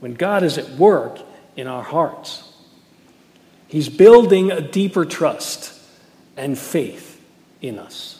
when 0.00 0.12
God 0.12 0.42
is 0.42 0.58
at 0.58 0.68
work 0.72 1.20
in 1.56 1.66
our 1.66 1.82
hearts. 1.82 2.52
He's 3.66 3.88
building 3.88 4.52
a 4.52 4.60
deeper 4.60 5.06
trust 5.06 5.72
and 6.36 6.58
faith 6.58 7.18
in 7.62 7.78
us. 7.78 8.19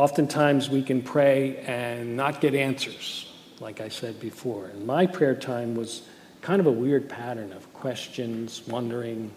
Oftentimes 0.00 0.70
we 0.70 0.82
can 0.82 1.02
pray 1.02 1.58
and 1.58 2.16
not 2.16 2.40
get 2.40 2.54
answers 2.54 3.30
like 3.60 3.82
I 3.82 3.88
said 3.88 4.18
before. 4.18 4.68
And 4.68 4.86
my 4.86 5.06
prayer 5.06 5.34
time 5.34 5.74
was 5.74 6.02
kind 6.40 6.58
of 6.58 6.66
a 6.66 6.72
weird 6.72 7.06
pattern 7.06 7.52
of 7.52 7.70
questions, 7.74 8.66
wondering, 8.66 9.30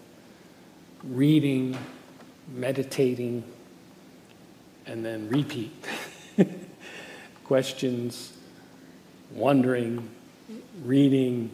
reading, 1.02 1.76
meditating, 2.48 3.44
and 4.86 5.04
then 5.04 5.28
repeat. 5.28 5.70
questions, 7.44 8.32
wondering, 9.32 10.08
reading, 10.82 11.50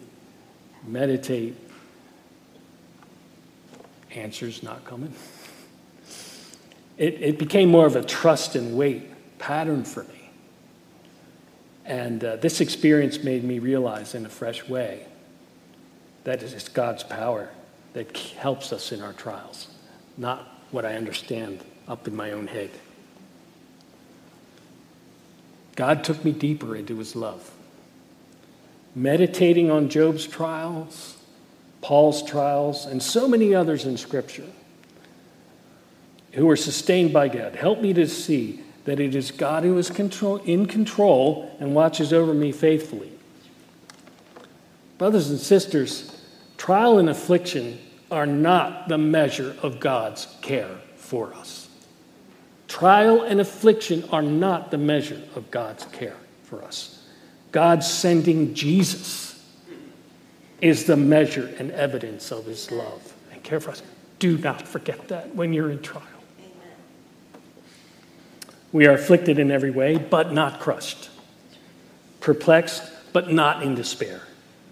meditate, 0.87 1.57
answers 4.15 4.63
not 4.63 4.85
coming. 4.85 5.13
It, 7.01 7.23
it 7.23 7.39
became 7.39 7.71
more 7.71 7.87
of 7.87 7.97
a 7.97 8.05
trust 8.05 8.55
and 8.57 8.77
wait 8.77 9.39
pattern 9.39 9.85
for 9.85 10.05
me. 10.05 10.31
And 11.87 12.23
uh, 12.23 12.37
this 12.37 12.61
experience 12.61 13.25
made 13.25 13.43
me 13.43 13.59
realize 13.59 14.15
in 14.15 14.27
a 14.27 14.29
fresh 14.29 14.69
way 14.69 15.07
that 16.25 16.43
it's 16.43 16.69
God's 16.69 17.03
power 17.03 17.49
that 17.95 18.15
helps 18.37 18.71
us 18.71 18.93
in 18.93 19.01
our 19.01 19.15
trials, 19.15 19.69
not 20.19 20.47
what 20.73 20.85
I 20.85 20.95
understand 20.97 21.65
up 21.89 22.07
in 22.07 22.15
my 22.15 22.33
own 22.33 22.47
head. 22.47 22.71
God 25.77 26.05
took 26.05 26.23
me 26.23 26.33
deeper 26.33 26.77
into 26.77 26.99
his 26.99 27.17
love. 27.17 27.51
Meditating 28.95 29.71
on 29.71 29.89
Job's 29.89 30.27
trials, 30.27 31.17
Paul's 31.81 32.23
trials, 32.23 32.85
and 32.85 33.03
so 33.03 33.27
many 33.27 33.55
others 33.55 33.87
in 33.87 33.97
Scripture 33.97 34.51
who 36.33 36.49
are 36.49 36.57
sustained 36.57 37.13
by 37.13 37.29
God 37.29 37.57
Help 37.57 37.81
me 37.81 37.93
to 37.95 38.07
see 38.07 38.61
that 38.85 39.01
it 39.01 39.15
is 39.15 39.31
God 39.31 39.63
who 39.63 39.77
is 39.79 39.91
control, 39.91 40.39
in 40.39 40.67
control 40.67 41.55
and 41.61 41.75
watches 41.75 42.13
over 42.13 42.33
me 42.33 42.51
faithfully. 42.53 43.13
Brothers 44.99 45.31
and 45.31 45.39
sisters, 45.39 46.25
trial 46.57 46.99
and 46.99 47.09
affliction 47.09 47.79
are 48.11 48.27
not 48.27 48.89
the 48.89 48.99
measure 48.99 49.57
of 49.63 49.81
God's 49.81 50.27
care 50.41 50.77
for 50.97 51.33
us. 51.35 51.69
Trial 52.69 53.23
and 53.23 53.41
affliction 53.41 54.05
are 54.13 54.23
not 54.23 54.71
the 54.71 54.79
measure 54.79 55.21
of 55.35 55.51
God's 55.51 55.85
care 55.87 56.17
for 56.45 56.63
us. 56.63 57.03
God 57.53 57.83
sending 57.83 58.55
Jesus 58.55 59.45
is 60.61 60.85
the 60.85 60.97
measure 60.97 61.53
and 61.59 61.71
evidence 61.73 62.31
of 62.31 62.47
his 62.47 62.71
love 62.71 63.15
and 63.33 63.43
care 63.43 63.61
for 63.61 63.71
us. 63.71 63.83
Do 64.19 64.39
not 64.39 64.69
forget 64.69 65.09
that 65.09 65.35
when 65.35 65.53
you're 65.53 65.71
in 65.71 65.81
trial. 65.81 66.05
We 68.73 68.87
are 68.87 68.93
afflicted 68.93 69.39
in 69.39 69.51
every 69.51 69.71
way, 69.71 69.97
but 69.97 70.33
not 70.33 70.61
crushed, 70.61 71.11
perplexed, 72.21 72.83
but 73.13 73.33
not 73.33 73.63
in 73.63 73.75
despair, 73.75 74.23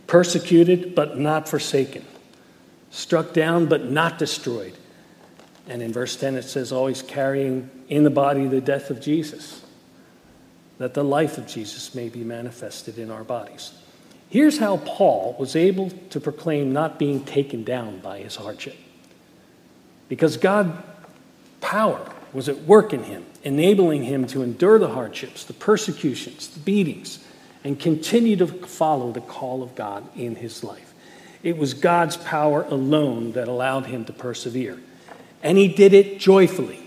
persecuted, 0.06 0.94
but 0.94 1.18
not 1.18 1.48
forsaken, 1.48 2.04
struck 2.90 3.32
down, 3.32 3.66
but 3.66 3.90
not 3.90 4.18
destroyed. 4.18 4.74
And 5.68 5.82
in 5.82 5.92
verse 5.92 6.16
10, 6.16 6.36
it 6.36 6.44
says, 6.44 6.72
always 6.72 7.02
carrying 7.02 7.70
in 7.88 8.04
the 8.04 8.10
body 8.10 8.46
the 8.46 8.60
death 8.60 8.90
of 8.90 9.00
Jesus, 9.00 9.64
that 10.78 10.94
the 10.94 11.04
life 11.04 11.36
of 11.36 11.46
Jesus 11.46 11.94
may 11.94 12.08
be 12.08 12.22
manifested 12.22 12.98
in 12.98 13.10
our 13.10 13.24
bodies. 13.24 13.72
Here's 14.30 14.58
how 14.58 14.76
Paul 14.78 15.34
was 15.38 15.56
able 15.56 15.90
to 16.10 16.20
proclaim 16.20 16.72
not 16.72 16.98
being 16.98 17.24
taken 17.24 17.64
down 17.64 17.98
by 17.98 18.18
his 18.18 18.36
hardship. 18.36 18.76
Because 20.08 20.36
God's 20.36 20.78
power 21.60 22.12
was 22.32 22.48
at 22.48 22.62
work 22.62 22.92
in 22.92 23.04
him, 23.04 23.24
enabling 23.42 24.04
him 24.04 24.26
to 24.28 24.42
endure 24.42 24.78
the 24.78 24.88
hardships, 24.88 25.44
the 25.44 25.52
persecutions, 25.52 26.48
the 26.48 26.60
beatings, 26.60 27.24
and 27.64 27.78
continue 27.78 28.36
to 28.36 28.46
follow 28.46 29.12
the 29.12 29.20
call 29.20 29.62
of 29.62 29.74
God 29.74 30.04
in 30.16 30.36
his 30.36 30.62
life. 30.62 30.94
It 31.42 31.56
was 31.56 31.74
God's 31.74 32.16
power 32.16 32.64
alone 32.64 33.32
that 33.32 33.48
allowed 33.48 33.86
him 33.86 34.04
to 34.06 34.12
persevere. 34.12 34.78
And 35.42 35.56
he 35.56 35.68
did 35.68 35.92
it 35.92 36.18
joyfully. 36.18 36.80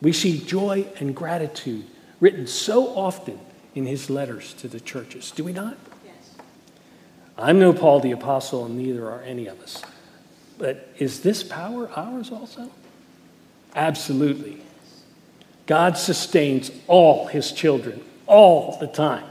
We 0.00 0.12
see 0.12 0.38
joy 0.38 0.86
and 0.98 1.14
gratitude 1.14 1.84
written 2.20 2.46
so 2.46 2.88
often 2.96 3.38
in 3.74 3.86
his 3.86 4.08
letters 4.08 4.54
to 4.54 4.68
the 4.68 4.80
churches, 4.80 5.30
do 5.30 5.44
we 5.44 5.52
not? 5.52 5.76
Yes. 6.04 6.34
I'm 7.36 7.58
no 7.58 7.72
Paul 7.72 8.00
the 8.00 8.12
Apostle, 8.12 8.64
and 8.64 8.78
neither 8.78 9.06
are 9.10 9.22
any 9.22 9.46
of 9.46 9.60
us. 9.60 9.82
But 10.58 10.88
is 10.98 11.20
this 11.20 11.42
power 11.42 11.90
ours 11.90 12.32
also? 12.32 12.70
Absolutely. 13.76 14.60
God 15.66 15.96
sustains 15.96 16.72
all 16.88 17.26
his 17.26 17.52
children 17.52 18.02
all 18.26 18.76
the 18.80 18.88
time. 18.88 19.24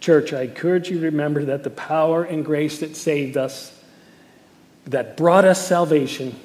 Church, 0.00 0.34
I 0.34 0.42
encourage 0.42 0.90
you 0.90 0.98
to 0.98 1.04
remember 1.06 1.46
that 1.46 1.64
the 1.64 1.70
power 1.70 2.24
and 2.24 2.44
grace 2.44 2.80
that 2.80 2.96
saved 2.96 3.38
us, 3.38 3.82
that 4.86 5.16
brought 5.16 5.46
us 5.46 5.66
salvation, 5.66 6.38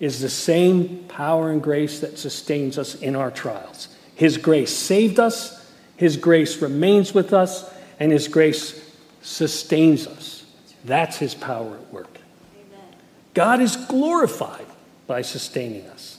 is 0.00 0.20
the 0.20 0.28
same 0.28 1.04
power 1.08 1.50
and 1.50 1.62
grace 1.62 2.00
that 2.00 2.18
sustains 2.18 2.76
us 2.76 2.96
in 2.96 3.16
our 3.16 3.30
trials. 3.30 3.88
His 4.14 4.36
grace 4.36 4.74
saved 4.74 5.18
us, 5.18 5.72
His 5.96 6.18
grace 6.18 6.60
remains 6.60 7.14
with 7.14 7.32
us, 7.32 7.72
and 7.98 8.12
His 8.12 8.28
grace 8.28 8.82
sustains 9.22 10.06
us. 10.06 10.44
That's 10.84 11.16
his 11.16 11.34
power 11.34 11.76
at 11.76 11.92
work. 11.92 12.18
God 13.34 13.60
is 13.60 13.76
glorified 13.76 14.66
by 15.06 15.22
sustaining 15.22 15.86
us, 15.86 16.11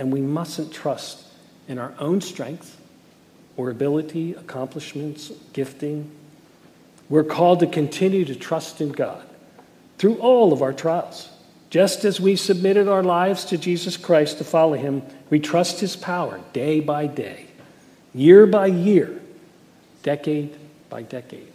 and 0.00 0.10
we 0.10 0.22
mustn't 0.22 0.72
trust 0.72 1.26
in 1.68 1.78
our 1.78 1.92
own 1.98 2.22
strength 2.22 2.80
or 3.58 3.68
ability, 3.68 4.32
accomplishments, 4.32 5.30
gifting. 5.52 6.10
We're 7.10 7.22
called 7.22 7.60
to 7.60 7.66
continue 7.66 8.24
to 8.24 8.34
trust 8.34 8.80
in 8.80 8.92
God 8.92 9.22
through 9.98 10.16
all 10.16 10.54
of 10.54 10.62
our 10.62 10.72
trials. 10.72 11.28
Just 11.68 12.06
as 12.06 12.18
we 12.18 12.34
submitted 12.34 12.88
our 12.88 13.02
lives 13.02 13.44
to 13.44 13.58
Jesus 13.58 13.98
Christ 13.98 14.38
to 14.38 14.44
follow 14.44 14.72
him, 14.72 15.02
we 15.28 15.38
trust 15.38 15.80
his 15.80 15.96
power 15.96 16.40
day 16.54 16.80
by 16.80 17.06
day, 17.06 17.48
year 18.14 18.46
by 18.46 18.68
year, 18.68 19.20
decade 20.02 20.56
by 20.88 21.02
decade. 21.02 21.52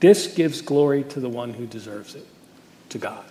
This 0.00 0.26
gives 0.26 0.60
glory 0.60 1.04
to 1.04 1.20
the 1.20 1.30
one 1.30 1.54
who 1.54 1.64
deserves 1.64 2.14
it, 2.16 2.26
to 2.90 2.98
God. 2.98 3.24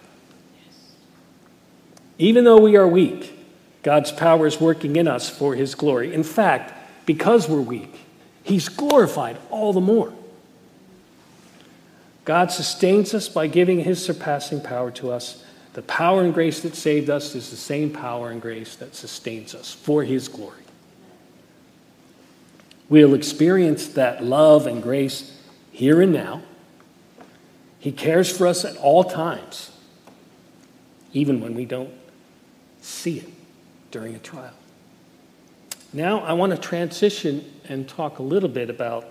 Even 2.18 2.44
though 2.44 2.60
we 2.60 2.76
are 2.76 2.88
weak, 2.88 3.38
God's 3.84 4.12
power 4.12 4.46
is 4.46 4.62
working 4.62 4.96
in 4.96 5.08
us 5.08 5.30
for 5.30 5.56
his 5.56 5.76
glory. 5.76 6.14
In 6.14 6.24
fact, 6.24 6.74
because 7.06 7.50
we're 7.50 7.62
weak, 7.62 8.00
he's 8.44 8.70
glorified 8.70 9.38
all 9.50 9.74
the 9.74 9.82
more. 9.82 10.14
God 12.24 12.52
sustains 12.52 13.14
us 13.14 13.28
by 13.28 13.48
giving 13.48 13.80
his 13.80 14.04
surpassing 14.04 14.62
power 14.62 14.92
to 14.92 15.12
us. 15.12 15.44
The 15.74 15.82
power 15.82 16.22
and 16.22 16.34
grace 16.34 16.62
that 16.62 16.76
saved 16.76 17.10
us 17.10 17.34
is 17.34 17.50
the 17.50 17.56
same 17.56 17.92
power 17.92 18.30
and 18.30 18.42
grace 18.42 18.76
that 18.76 18.94
sustains 18.94 19.56
us 19.56 19.74
for 19.74 20.04
his 20.04 20.28
glory. 20.28 20.62
We'll 22.90 23.16
experience 23.16 23.88
that 23.90 24.24
love 24.24 24.68
and 24.68 24.84
grace 24.84 25.36
here 25.72 26.02
and 26.02 26.14
now 26.14 26.44
he 27.80 27.92
cares 27.92 28.30
for 28.30 28.46
us 28.46 28.64
at 28.64 28.78
all 28.78 29.04
times, 29.04 29.72
even 31.14 31.42
when 31.42 31.56
we 31.56 31.66
don't 31.66 31.94
see 32.82 33.20
it 33.20 33.41
during 33.92 34.16
a 34.16 34.20
trial. 34.20 34.54
Now, 35.94 36.20
I 36.20 36.34
want 36.34 36.54
to 36.54 36.58
transition 36.58 37.46
and 37.68 37.88
talk 37.88 38.20
a 38.20 38.24
little 38.24 38.50
bit 38.50 38.70
about 38.70 39.06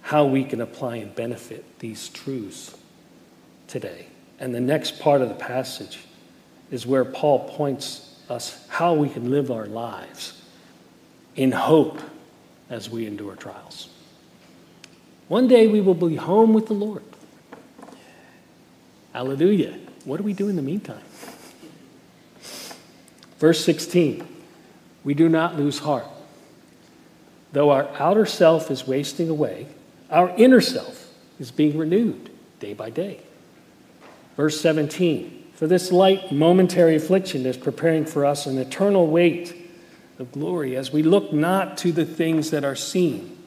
how 0.00 0.24
we 0.24 0.44
can 0.44 0.60
apply 0.60 0.96
and 0.96 1.14
benefit 1.14 1.78
these 1.78 2.08
truths 2.08 2.76
today. 3.68 4.06
And 4.40 4.54
the 4.54 4.60
next 4.60 5.00
part 5.00 5.22
of 5.22 5.28
the 5.28 5.34
passage 5.34 6.00
is 6.70 6.86
where 6.86 7.04
Paul 7.04 7.48
points 7.48 8.18
us 8.28 8.66
how 8.68 8.94
we 8.94 9.08
can 9.08 9.30
live 9.30 9.50
our 9.50 9.66
lives 9.66 10.42
in 11.36 11.52
hope 11.52 12.00
as 12.70 12.88
we 12.88 13.06
endure 13.06 13.36
trials. 13.36 13.88
One 15.28 15.48
day 15.48 15.66
we 15.66 15.80
will 15.80 15.94
be 15.94 16.16
home 16.16 16.54
with 16.54 16.66
the 16.66 16.74
Lord. 16.74 17.02
Hallelujah. 19.12 19.78
What 20.04 20.18
do 20.18 20.22
we 20.22 20.32
do 20.32 20.48
in 20.48 20.56
the 20.56 20.62
meantime? 20.62 21.02
Verse 23.44 23.62
16 23.62 24.26
We 25.04 25.12
do 25.12 25.28
not 25.28 25.56
lose 25.56 25.80
heart. 25.80 26.06
Though 27.52 27.68
our 27.68 27.90
outer 27.98 28.24
self 28.24 28.70
is 28.70 28.86
wasting 28.86 29.28
away, 29.28 29.66
our 30.08 30.30
inner 30.38 30.62
self 30.62 31.12
is 31.38 31.50
being 31.50 31.76
renewed 31.76 32.30
day 32.58 32.72
by 32.72 32.88
day. 32.88 33.20
Verse 34.38 34.58
17 34.62 35.50
For 35.52 35.66
this 35.66 35.92
light 35.92 36.32
momentary 36.32 36.96
affliction 36.96 37.44
is 37.44 37.58
preparing 37.58 38.06
for 38.06 38.24
us 38.24 38.46
an 38.46 38.56
eternal 38.56 39.08
weight 39.08 39.54
of 40.18 40.32
glory 40.32 40.74
as 40.74 40.90
we 40.90 41.02
look 41.02 41.30
not 41.30 41.76
to 41.76 41.92
the 41.92 42.06
things 42.06 42.50
that 42.50 42.64
are 42.64 42.74
seen, 42.74 43.44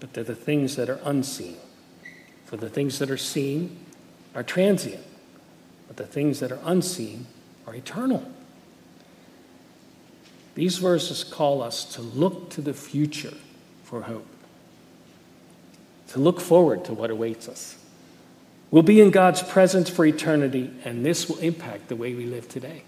but 0.00 0.12
to 0.14 0.24
the 0.24 0.34
things 0.34 0.74
that 0.74 0.90
are 0.90 1.00
unseen. 1.04 1.58
For 2.46 2.56
the 2.56 2.68
things 2.68 2.98
that 2.98 3.08
are 3.08 3.16
seen 3.16 3.86
are 4.34 4.42
transient, 4.42 5.04
but 5.86 5.96
the 5.96 6.06
things 6.06 6.40
that 6.40 6.50
are 6.50 6.60
unseen 6.64 7.28
are 7.68 7.76
eternal. 7.76 8.28
These 10.58 10.78
verses 10.78 11.22
call 11.22 11.62
us 11.62 11.84
to 11.94 12.02
look 12.02 12.50
to 12.50 12.60
the 12.60 12.74
future 12.74 13.34
for 13.84 14.02
hope, 14.02 14.26
to 16.08 16.18
look 16.18 16.40
forward 16.40 16.84
to 16.86 16.94
what 16.94 17.12
awaits 17.12 17.48
us. 17.48 17.76
We'll 18.72 18.82
be 18.82 19.00
in 19.00 19.12
God's 19.12 19.40
presence 19.40 19.88
for 19.88 20.04
eternity, 20.04 20.72
and 20.84 21.06
this 21.06 21.28
will 21.28 21.38
impact 21.38 21.86
the 21.86 21.94
way 21.94 22.12
we 22.12 22.26
live 22.26 22.48
today. 22.48 22.82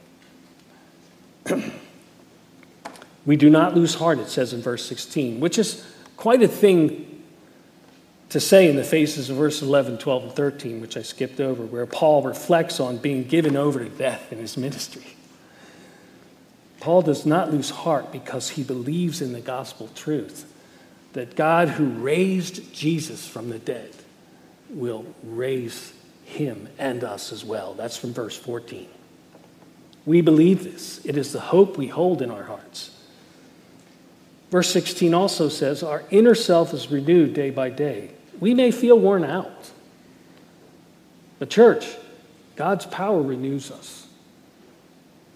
we 3.24 3.36
do 3.36 3.48
not 3.48 3.76
lose 3.76 3.94
heart, 3.94 4.18
it 4.18 4.30
says 4.30 4.52
in 4.52 4.62
verse 4.62 4.84
16, 4.86 5.38
which 5.38 5.56
is 5.56 5.86
quite 6.16 6.42
a 6.42 6.48
thing 6.48 7.22
to 8.30 8.40
say 8.40 8.68
in 8.68 8.74
the 8.74 8.82
faces 8.82 9.30
of 9.30 9.36
verses 9.36 9.62
11, 9.62 9.98
12, 9.98 10.22
and 10.24 10.32
13, 10.32 10.80
which 10.80 10.96
I 10.96 11.02
skipped 11.02 11.38
over, 11.38 11.64
where 11.64 11.86
Paul 11.86 12.24
reflects 12.24 12.80
on 12.80 12.96
being 12.96 13.22
given 13.22 13.56
over 13.56 13.78
to 13.78 13.88
death 13.88 14.32
in 14.32 14.40
his 14.40 14.56
ministry. 14.56 15.06
Paul 16.80 17.02
does 17.02 17.26
not 17.26 17.52
lose 17.52 17.70
heart 17.70 18.10
because 18.10 18.50
he 18.50 18.62
believes 18.62 19.20
in 19.20 19.32
the 19.32 19.40
gospel 19.40 19.88
truth 19.94 20.50
that 21.12 21.36
God, 21.36 21.68
who 21.68 21.88
raised 21.90 22.72
Jesus 22.72 23.26
from 23.26 23.50
the 23.50 23.58
dead, 23.58 23.94
will 24.70 25.04
raise 25.22 25.92
him 26.24 26.68
and 26.78 27.04
us 27.04 27.32
as 27.32 27.44
well. 27.44 27.74
That's 27.74 27.96
from 27.96 28.12
verse 28.12 28.36
14. 28.36 28.88
We 30.06 30.20
believe 30.20 30.64
this, 30.64 31.04
it 31.04 31.16
is 31.16 31.32
the 31.32 31.40
hope 31.40 31.76
we 31.76 31.88
hold 31.88 32.22
in 32.22 32.30
our 32.30 32.44
hearts. 32.44 32.96
Verse 34.50 34.70
16 34.70 35.14
also 35.14 35.48
says, 35.48 35.82
Our 35.82 36.04
inner 36.10 36.34
self 36.34 36.72
is 36.72 36.90
renewed 36.90 37.34
day 37.34 37.50
by 37.50 37.70
day. 37.70 38.10
We 38.40 38.54
may 38.54 38.70
feel 38.70 38.98
worn 38.98 39.24
out. 39.24 39.70
The 41.38 41.46
church, 41.46 41.86
God's 42.56 42.86
power 42.86 43.20
renews 43.20 43.70
us, 43.70 43.99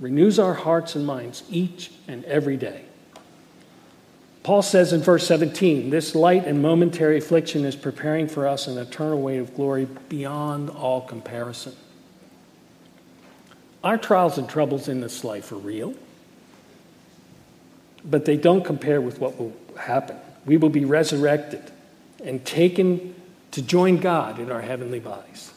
renews 0.04 0.38
our 0.38 0.52
hearts 0.52 0.94
and 0.94 1.06
minds 1.06 1.42
each 1.48 1.90
and 2.06 2.22
every 2.26 2.58
day. 2.58 2.82
Paul 4.42 4.60
says 4.60 4.92
in 4.92 5.00
verse 5.00 5.26
17, 5.26 5.88
this 5.88 6.14
light 6.14 6.46
and 6.46 6.60
momentary 6.60 7.16
affliction 7.16 7.64
is 7.64 7.74
preparing 7.74 8.28
for 8.28 8.46
us 8.46 8.66
an 8.66 8.76
eternal 8.76 9.22
weight 9.22 9.38
of 9.38 9.54
glory 9.54 9.86
beyond 10.10 10.68
all 10.68 11.00
comparison. 11.00 11.74
Our 13.82 13.96
trials 13.96 14.36
and 14.36 14.46
troubles 14.46 14.88
in 14.88 15.00
this 15.00 15.24
life 15.24 15.50
are 15.52 15.56
real, 15.56 15.94
but 18.04 18.26
they 18.26 18.36
don't 18.36 18.62
compare 18.62 19.00
with 19.00 19.20
what 19.20 19.38
will 19.38 19.56
happen. 19.78 20.18
We 20.44 20.58
will 20.58 20.68
be 20.68 20.84
resurrected 20.84 21.62
and 22.22 22.44
taken 22.44 23.14
to 23.52 23.62
join 23.62 23.96
God 23.96 24.38
in 24.38 24.52
our 24.52 24.60
heavenly 24.60 25.00
bodies. 25.00 25.53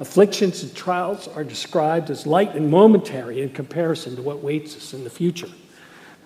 Afflictions 0.00 0.62
and 0.62 0.74
trials 0.74 1.28
are 1.28 1.44
described 1.44 2.08
as 2.08 2.26
light 2.26 2.54
and 2.54 2.70
momentary 2.70 3.42
in 3.42 3.50
comparison 3.50 4.16
to 4.16 4.22
what 4.22 4.42
waits 4.42 4.74
us 4.74 4.94
in 4.94 5.04
the 5.04 5.10
future. 5.10 5.50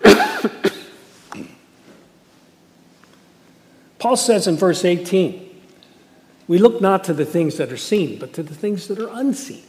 Paul 3.98 4.16
says 4.16 4.46
in 4.46 4.56
verse 4.56 4.84
18, 4.84 5.50
We 6.46 6.58
look 6.58 6.80
not 6.80 7.02
to 7.04 7.12
the 7.12 7.24
things 7.24 7.56
that 7.56 7.72
are 7.72 7.76
seen, 7.76 8.20
but 8.20 8.32
to 8.34 8.44
the 8.44 8.54
things 8.54 8.86
that 8.86 9.00
are 9.00 9.10
unseen. 9.12 9.64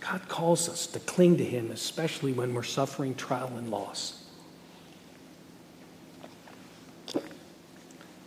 God 0.00 0.26
calls 0.26 0.68
us 0.68 0.88
to 0.88 0.98
cling 0.98 1.36
to 1.36 1.44
Him, 1.44 1.70
especially 1.70 2.32
when 2.32 2.54
we're 2.54 2.64
suffering 2.64 3.14
trial 3.14 3.52
and 3.56 3.70
loss. 3.70 4.24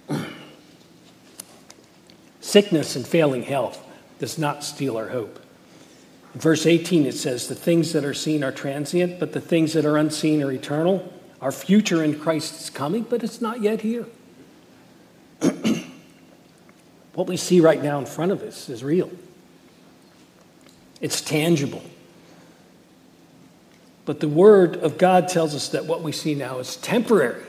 Sickness 2.39 2.96
and 2.96 3.06
failing 3.06 3.44
health 3.44 3.89
does 4.22 4.38
not 4.38 4.64
steal 4.64 4.98
our 4.98 5.10
hope. 5.10 5.40
In 6.36 6.40
verse 6.40 6.68
18, 6.68 7.08
it 7.08 7.16
says, 7.16 7.48
The 7.48 7.56
things 7.56 7.92
that 7.94 8.06
are 8.06 8.14
seen 8.14 8.44
are 8.44 8.52
transient, 8.52 9.20
but 9.20 9.34
the 9.34 9.42
things 9.42 9.74
that 9.74 9.84
are 9.84 9.98
unseen 9.98 10.44
are 10.44 10.52
eternal. 10.52 11.12
Our 11.42 11.52
future 11.52 12.04
in 12.04 12.20
Christ 12.20 12.62
is 12.62 12.70
coming, 12.70 13.02
but 13.02 13.24
it's 13.24 13.42
not 13.42 13.62
yet 13.64 13.82
here. 13.82 14.06
what 17.16 17.28
we 17.28 17.36
see 17.36 17.62
right 17.62 17.82
now 17.82 17.98
in 17.98 18.06
front 18.06 18.32
of 18.32 18.44
us 18.44 18.70
is 18.70 18.84
real, 18.84 19.10
it's 21.02 21.20
tangible. 21.20 21.84
But 24.06 24.20
the 24.20 24.28
Word 24.28 24.78
of 24.78 25.00
God 25.00 25.30
tells 25.30 25.56
us 25.56 25.70
that 25.70 25.86
what 25.86 26.04
we 26.04 26.12
see 26.12 26.36
now 26.36 26.60
is 26.60 26.76
temporary, 26.76 27.44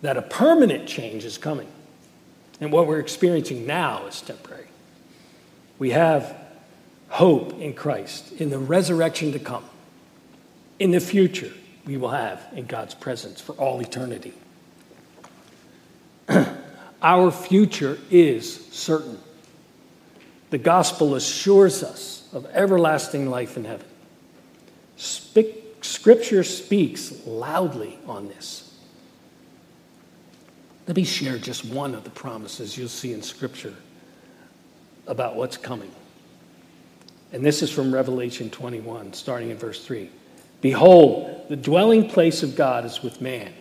that 0.00 0.16
a 0.16 0.22
permanent 0.22 0.88
change 0.88 1.26
is 1.26 1.36
coming. 1.36 1.68
And 2.60 2.72
what 2.72 2.86
we're 2.86 3.00
experiencing 3.00 3.66
now 3.66 4.06
is 4.06 4.20
temporary. 4.20 4.66
We 5.78 5.90
have 5.90 6.36
hope 7.08 7.60
in 7.60 7.74
Christ, 7.74 8.32
in 8.32 8.50
the 8.50 8.58
resurrection 8.58 9.32
to 9.32 9.38
come. 9.38 9.64
In 10.78 10.90
the 10.90 11.00
future, 11.00 11.52
we 11.84 11.96
will 11.96 12.10
have 12.10 12.44
in 12.54 12.66
God's 12.66 12.94
presence 12.94 13.40
for 13.40 13.52
all 13.52 13.80
eternity. 13.80 14.34
Our 17.02 17.30
future 17.30 17.98
is 18.10 18.66
certain. 18.68 19.18
The 20.50 20.58
gospel 20.58 21.14
assures 21.14 21.82
us 21.82 22.28
of 22.32 22.46
everlasting 22.46 23.28
life 23.28 23.56
in 23.56 23.64
heaven. 23.64 23.86
Scripture 24.96 26.44
speaks 26.44 27.26
loudly 27.26 27.98
on 28.06 28.28
this. 28.28 28.63
Let 30.86 30.96
me 30.96 31.04
share 31.04 31.38
just 31.38 31.64
one 31.64 31.94
of 31.94 32.04
the 32.04 32.10
promises 32.10 32.76
you'll 32.76 32.88
see 32.88 33.12
in 33.12 33.22
Scripture 33.22 33.74
about 35.06 35.36
what's 35.36 35.56
coming. 35.56 35.90
And 37.32 37.44
this 37.44 37.62
is 37.62 37.70
from 37.70 37.92
Revelation 37.92 38.50
21, 38.50 39.14
starting 39.14 39.50
in 39.50 39.56
verse 39.56 39.84
3. 39.84 40.10
Behold, 40.60 41.46
the 41.48 41.56
dwelling 41.56 42.08
place 42.08 42.42
of 42.42 42.54
God 42.54 42.84
is 42.84 43.02
with 43.02 43.20
man. 43.20 43.52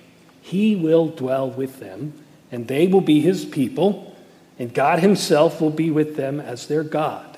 He 0.42 0.76
will 0.76 1.08
dwell 1.08 1.50
with 1.50 1.80
them, 1.80 2.14
and 2.52 2.68
they 2.68 2.88
will 2.88 3.02
be 3.02 3.22
his 3.22 3.46
people, 3.46 4.16
and 4.60 4.74
God 4.74 5.00
himself 5.00 5.62
will 5.62 5.70
be 5.70 5.90
with 5.90 6.18
them 6.18 6.40
as 6.40 6.68
their 6.68 6.84
God. 6.84 7.38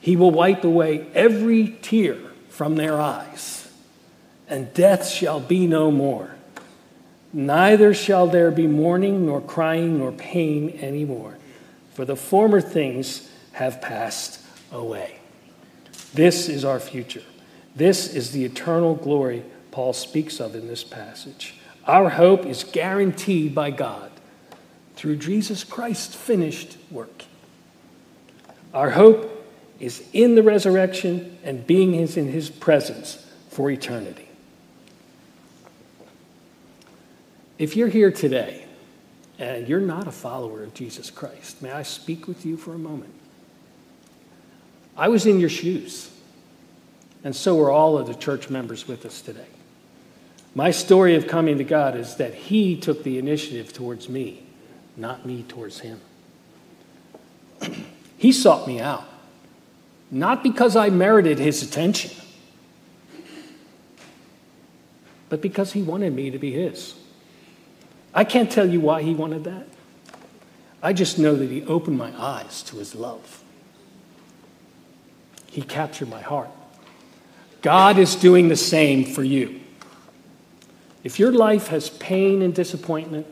He 0.00 0.16
will 0.16 0.30
wipe 0.30 0.64
away 0.64 1.06
every 1.14 1.78
tear 1.80 2.18
from 2.50 2.76
their 2.76 3.00
eyes, 3.00 3.70
and 4.48 4.72
death 4.74 5.08
shall 5.08 5.40
be 5.40 5.66
no 5.66 5.90
more. 5.90 6.34
Neither 7.32 7.94
shall 7.94 8.26
there 8.26 8.50
be 8.50 8.66
mourning, 8.66 9.26
nor 9.26 9.40
crying, 9.40 9.98
nor 9.98 10.12
pain 10.12 10.78
anymore, 10.82 11.38
for 11.94 12.04
the 12.04 12.16
former 12.16 12.60
things 12.60 13.28
have 13.52 13.80
passed 13.80 14.40
away. 14.70 15.16
This 16.12 16.48
is 16.48 16.64
our 16.64 16.78
future. 16.78 17.22
This 17.74 18.14
is 18.14 18.32
the 18.32 18.44
eternal 18.44 18.94
glory 18.94 19.44
Paul 19.70 19.94
speaks 19.94 20.40
of 20.40 20.54
in 20.54 20.68
this 20.68 20.84
passage. 20.84 21.54
Our 21.86 22.10
hope 22.10 22.44
is 22.44 22.64
guaranteed 22.64 23.54
by 23.54 23.70
God 23.70 24.10
through 24.94 25.16
Jesus 25.16 25.64
Christ's 25.64 26.14
finished 26.14 26.76
work. 26.90 27.24
Our 28.74 28.90
hope 28.90 29.46
is 29.80 30.04
in 30.12 30.34
the 30.34 30.42
resurrection 30.42 31.38
and 31.42 31.66
being 31.66 31.94
in 31.94 32.28
his 32.28 32.50
presence 32.50 33.26
for 33.48 33.70
eternity. 33.70 34.28
If 37.62 37.76
you're 37.76 37.86
here 37.86 38.10
today 38.10 38.64
and 39.38 39.68
you're 39.68 39.78
not 39.78 40.08
a 40.08 40.10
follower 40.10 40.64
of 40.64 40.74
Jesus 40.74 41.12
Christ, 41.12 41.62
may 41.62 41.70
I 41.70 41.84
speak 41.84 42.26
with 42.26 42.44
you 42.44 42.56
for 42.56 42.74
a 42.74 42.78
moment? 42.78 43.14
I 44.96 45.06
was 45.06 45.26
in 45.26 45.38
your 45.38 45.48
shoes, 45.48 46.10
and 47.22 47.36
so 47.36 47.54
were 47.54 47.70
all 47.70 47.96
of 47.96 48.08
the 48.08 48.16
church 48.16 48.50
members 48.50 48.88
with 48.88 49.06
us 49.06 49.20
today. 49.20 49.46
My 50.56 50.72
story 50.72 51.14
of 51.14 51.28
coming 51.28 51.56
to 51.58 51.62
God 51.62 51.94
is 51.94 52.16
that 52.16 52.34
He 52.34 52.76
took 52.76 53.04
the 53.04 53.16
initiative 53.16 53.72
towards 53.72 54.08
me, 54.08 54.42
not 54.96 55.24
me 55.24 55.44
towards 55.44 55.78
Him. 55.78 56.00
he 58.18 58.32
sought 58.32 58.66
me 58.66 58.80
out, 58.80 59.04
not 60.10 60.42
because 60.42 60.74
I 60.74 60.90
merited 60.90 61.38
His 61.38 61.62
attention, 61.62 62.10
but 65.28 65.40
because 65.40 65.74
He 65.74 65.82
wanted 65.82 66.12
me 66.12 66.28
to 66.28 66.40
be 66.40 66.50
His. 66.50 66.96
I 68.14 68.24
can't 68.24 68.50
tell 68.50 68.68
you 68.68 68.80
why 68.80 69.02
he 69.02 69.14
wanted 69.14 69.44
that. 69.44 69.66
I 70.82 70.92
just 70.92 71.18
know 71.18 71.36
that 71.36 71.50
he 71.50 71.64
opened 71.64 71.96
my 71.96 72.12
eyes 72.20 72.62
to 72.64 72.76
his 72.76 72.94
love. 72.94 73.42
He 75.46 75.62
captured 75.62 76.08
my 76.08 76.20
heart. 76.20 76.50
God 77.62 77.98
is 77.98 78.16
doing 78.16 78.48
the 78.48 78.56
same 78.56 79.04
for 79.04 79.22
you. 79.22 79.60
If 81.04 81.18
your 81.18 81.32
life 81.32 81.68
has 81.68 81.90
pain 81.90 82.42
and 82.42 82.54
disappointment, 82.54 83.26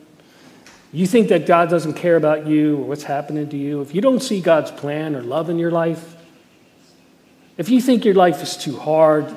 you 0.92 1.06
think 1.06 1.28
that 1.28 1.46
God 1.46 1.70
doesn't 1.70 1.94
care 1.94 2.16
about 2.16 2.46
you 2.46 2.78
or 2.78 2.84
what's 2.84 3.04
happening 3.04 3.48
to 3.50 3.56
you, 3.56 3.80
if 3.80 3.94
you 3.94 4.00
don't 4.00 4.20
see 4.20 4.40
God's 4.40 4.70
plan 4.70 5.14
or 5.14 5.22
love 5.22 5.50
in 5.50 5.58
your 5.58 5.70
life, 5.70 6.16
if 7.56 7.68
you 7.68 7.80
think 7.80 8.04
your 8.04 8.14
life 8.14 8.42
is 8.42 8.56
too 8.56 8.76
hard 8.76 9.36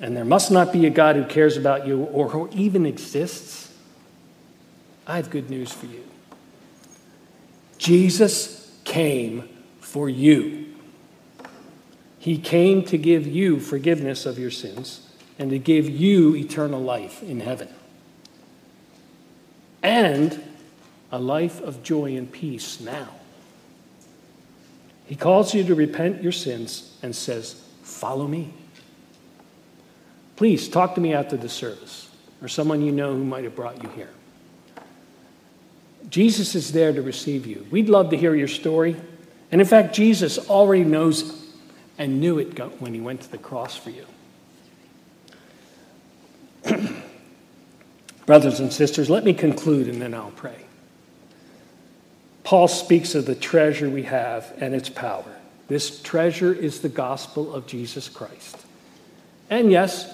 and 0.00 0.16
there 0.16 0.24
must 0.24 0.50
not 0.50 0.72
be 0.72 0.86
a 0.86 0.90
God 0.90 1.16
who 1.16 1.24
cares 1.24 1.56
about 1.56 1.86
you 1.86 2.04
or 2.04 2.28
who 2.28 2.48
even 2.52 2.84
exists, 2.84 3.65
I 5.06 5.16
have 5.16 5.30
good 5.30 5.50
news 5.50 5.72
for 5.72 5.86
you. 5.86 6.04
Jesus 7.78 8.76
came 8.84 9.48
for 9.80 10.08
you. 10.08 10.74
He 12.18 12.38
came 12.38 12.82
to 12.84 12.98
give 12.98 13.26
you 13.26 13.60
forgiveness 13.60 14.26
of 14.26 14.38
your 14.38 14.50
sins 14.50 15.08
and 15.38 15.50
to 15.50 15.58
give 15.58 15.88
you 15.88 16.34
eternal 16.34 16.80
life 16.80 17.22
in 17.22 17.40
heaven. 17.40 17.68
And 19.82 20.42
a 21.12 21.18
life 21.20 21.60
of 21.60 21.82
joy 21.82 22.16
and 22.16 22.30
peace 22.30 22.80
now. 22.80 23.08
He 25.06 25.14
calls 25.14 25.54
you 25.54 25.62
to 25.64 25.74
repent 25.74 26.22
your 26.22 26.32
sins 26.32 26.98
and 27.02 27.14
says, 27.14 27.62
Follow 27.82 28.26
me. 28.26 28.52
Please 30.34 30.68
talk 30.68 30.96
to 30.96 31.00
me 31.00 31.14
after 31.14 31.36
the 31.36 31.48
service 31.48 32.10
or 32.42 32.48
someone 32.48 32.82
you 32.82 32.90
know 32.90 33.14
who 33.14 33.24
might 33.24 33.44
have 33.44 33.54
brought 33.54 33.80
you 33.82 33.88
here. 33.90 34.10
Jesus 36.10 36.54
is 36.54 36.72
there 36.72 36.92
to 36.92 37.02
receive 37.02 37.46
you. 37.46 37.66
We'd 37.70 37.88
love 37.88 38.10
to 38.10 38.16
hear 38.16 38.34
your 38.34 38.48
story. 38.48 38.96
And 39.50 39.60
in 39.60 39.66
fact, 39.66 39.94
Jesus 39.94 40.38
already 40.48 40.84
knows 40.84 41.44
and 41.98 42.20
knew 42.20 42.38
it 42.38 42.58
when 42.80 42.94
he 42.94 43.00
went 43.00 43.22
to 43.22 43.30
the 43.30 43.38
cross 43.38 43.76
for 43.76 43.90
you. 43.90 44.06
Brothers 48.26 48.60
and 48.60 48.72
sisters, 48.72 49.08
let 49.08 49.24
me 49.24 49.32
conclude 49.32 49.88
and 49.88 50.00
then 50.00 50.14
I'll 50.14 50.30
pray. 50.32 50.64
Paul 52.44 52.68
speaks 52.68 53.14
of 53.14 53.26
the 53.26 53.34
treasure 53.34 53.88
we 53.88 54.04
have 54.04 54.52
and 54.58 54.74
its 54.74 54.88
power. 54.88 55.24
This 55.68 56.00
treasure 56.02 56.52
is 56.52 56.80
the 56.80 56.88
gospel 56.88 57.52
of 57.52 57.66
Jesus 57.66 58.08
Christ. 58.08 58.56
And 59.50 59.72
yes, 59.72 60.12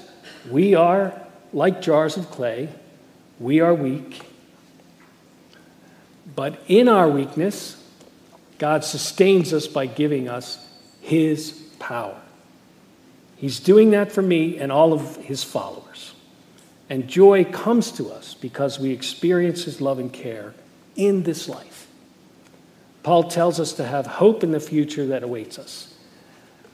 we 0.50 0.74
are 0.74 1.20
like 1.52 1.82
jars 1.82 2.16
of 2.16 2.30
clay, 2.30 2.70
we 3.38 3.60
are 3.60 3.74
weak 3.74 4.22
but 6.34 6.60
in 6.68 6.88
our 6.88 7.08
weakness, 7.08 7.82
God 8.58 8.84
sustains 8.84 9.52
us 9.52 9.66
by 9.66 9.86
giving 9.86 10.28
us 10.28 10.64
His 11.00 11.52
power. 11.78 12.20
He's 13.36 13.60
doing 13.60 13.90
that 13.90 14.12
for 14.12 14.22
me 14.22 14.58
and 14.58 14.70
all 14.70 14.92
of 14.92 15.16
His 15.16 15.42
followers. 15.42 16.14
And 16.92 17.08
joy 17.08 17.44
comes 17.44 17.90
to 17.92 18.10
us 18.10 18.34
because 18.34 18.78
we 18.78 18.90
experience 18.90 19.64
his 19.64 19.80
love 19.80 19.98
and 19.98 20.12
care 20.12 20.52
in 20.94 21.22
this 21.22 21.48
life. 21.48 21.86
Paul 23.02 23.30
tells 23.30 23.58
us 23.58 23.72
to 23.74 23.84
have 23.84 24.06
hope 24.06 24.44
in 24.44 24.50
the 24.50 24.60
future 24.60 25.06
that 25.06 25.22
awaits 25.22 25.58
us. 25.58 25.94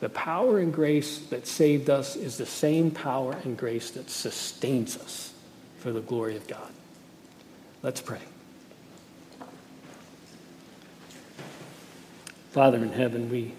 The 0.00 0.09
power 0.09 0.59
and 0.59 0.72
grace 0.72 1.18
that 1.30 1.46
saved 1.46 1.88
us 1.88 2.16
is 2.16 2.36
the 2.36 2.46
same 2.46 2.90
power 2.90 3.36
and 3.44 3.56
grace 3.56 3.92
that 3.92 4.11
sustains 4.11 4.96
us 4.96 5.32
for 5.78 5.92
the 5.92 6.00
glory 6.00 6.36
of 6.36 6.48
God. 6.48 6.72
Let's 7.84 8.00
pray. 8.00 8.18
Father 12.59 12.78
in 12.78 12.90
heaven, 12.90 13.30
we 13.30 13.54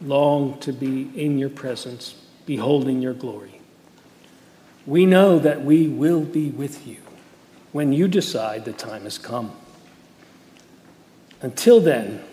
long 0.00 0.58
to 0.60 0.72
be 0.72 1.10
in 1.14 1.38
your 1.38 1.50
presence, 1.50 2.14
beholding 2.46 3.02
your 3.02 3.12
glory. 3.12 3.60
We 4.86 5.04
know 5.04 5.38
that 5.38 5.66
we 5.66 5.86
will 5.86 6.22
be 6.22 6.48
with 6.48 6.86
you 6.86 6.96
when 7.72 7.92
you 7.92 8.08
decide 8.08 8.64
the 8.64 8.72
time 8.72 9.02
has 9.02 9.18
come. 9.18 9.54
Until 11.42 11.78
then, 11.78 12.24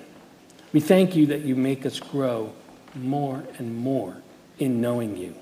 we 0.71 0.79
thank 0.79 1.17
you 1.17 1.25
that 1.25 1.41
you 1.41 1.53
make 1.53 1.85
us 1.85 1.99
grow 1.99 2.53
more 2.95 3.43
and 3.57 3.75
more 3.75 4.15
in 4.57 4.79
knowing 4.79 5.17
you. 5.17 5.35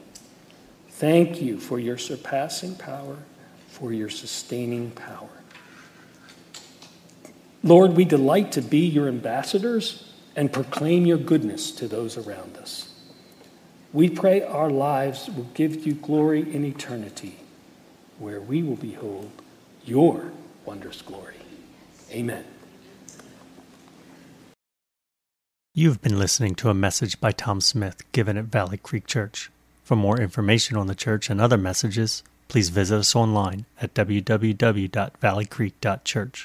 Thank 0.89 1.39
you 1.39 1.59
for 1.59 1.77
your 1.77 1.99
surpassing 1.99 2.73
power, 2.73 3.19
for 3.67 3.93
your 3.93 4.09
sustaining 4.09 4.89
power. 4.89 5.29
Lord, 7.61 7.91
we 7.91 8.05
delight 8.05 8.53
to 8.53 8.63
be 8.63 8.87
your 8.87 9.07
ambassadors 9.07 10.09
and 10.35 10.51
proclaim 10.51 11.05
your 11.05 11.17
goodness 11.17 11.71
to 11.71 11.87
those 11.87 12.17
around 12.17 12.57
us. 12.57 12.89
We 13.91 14.09
pray 14.09 14.41
our 14.41 14.69
lives 14.69 15.29
will 15.29 15.47
give 15.53 15.85
you 15.85 15.93
glory 15.93 16.41
in 16.41 16.65
eternity, 16.65 17.37
where 18.17 18.41
we 18.41 18.63
will 18.63 18.75
behold 18.75 19.31
your 19.85 20.31
wondrous 20.65 21.01
glory. 21.01 21.35
Amen. 22.11 22.45
You've 25.75 26.01
been 26.01 26.19
listening 26.19 26.53
to 26.55 26.69
a 26.69 26.75
message 26.75 27.19
by 27.19 27.31
Tom 27.31 27.59
Smith 27.59 28.09
given 28.11 28.37
at 28.37 28.45
Valley 28.45 28.77
Creek 28.77 29.07
Church. 29.07 29.49
For 29.83 29.95
more 29.95 30.19
information 30.19 30.77
on 30.77 30.87
the 30.87 30.95
church 30.95 31.29
and 31.29 31.41
other 31.41 31.57
messages, 31.57 32.23
please 32.47 32.69
visit 32.69 32.97
us 32.97 33.15
online 33.15 33.65
at 33.81 33.95
www.valleycreek.church. 33.95 36.41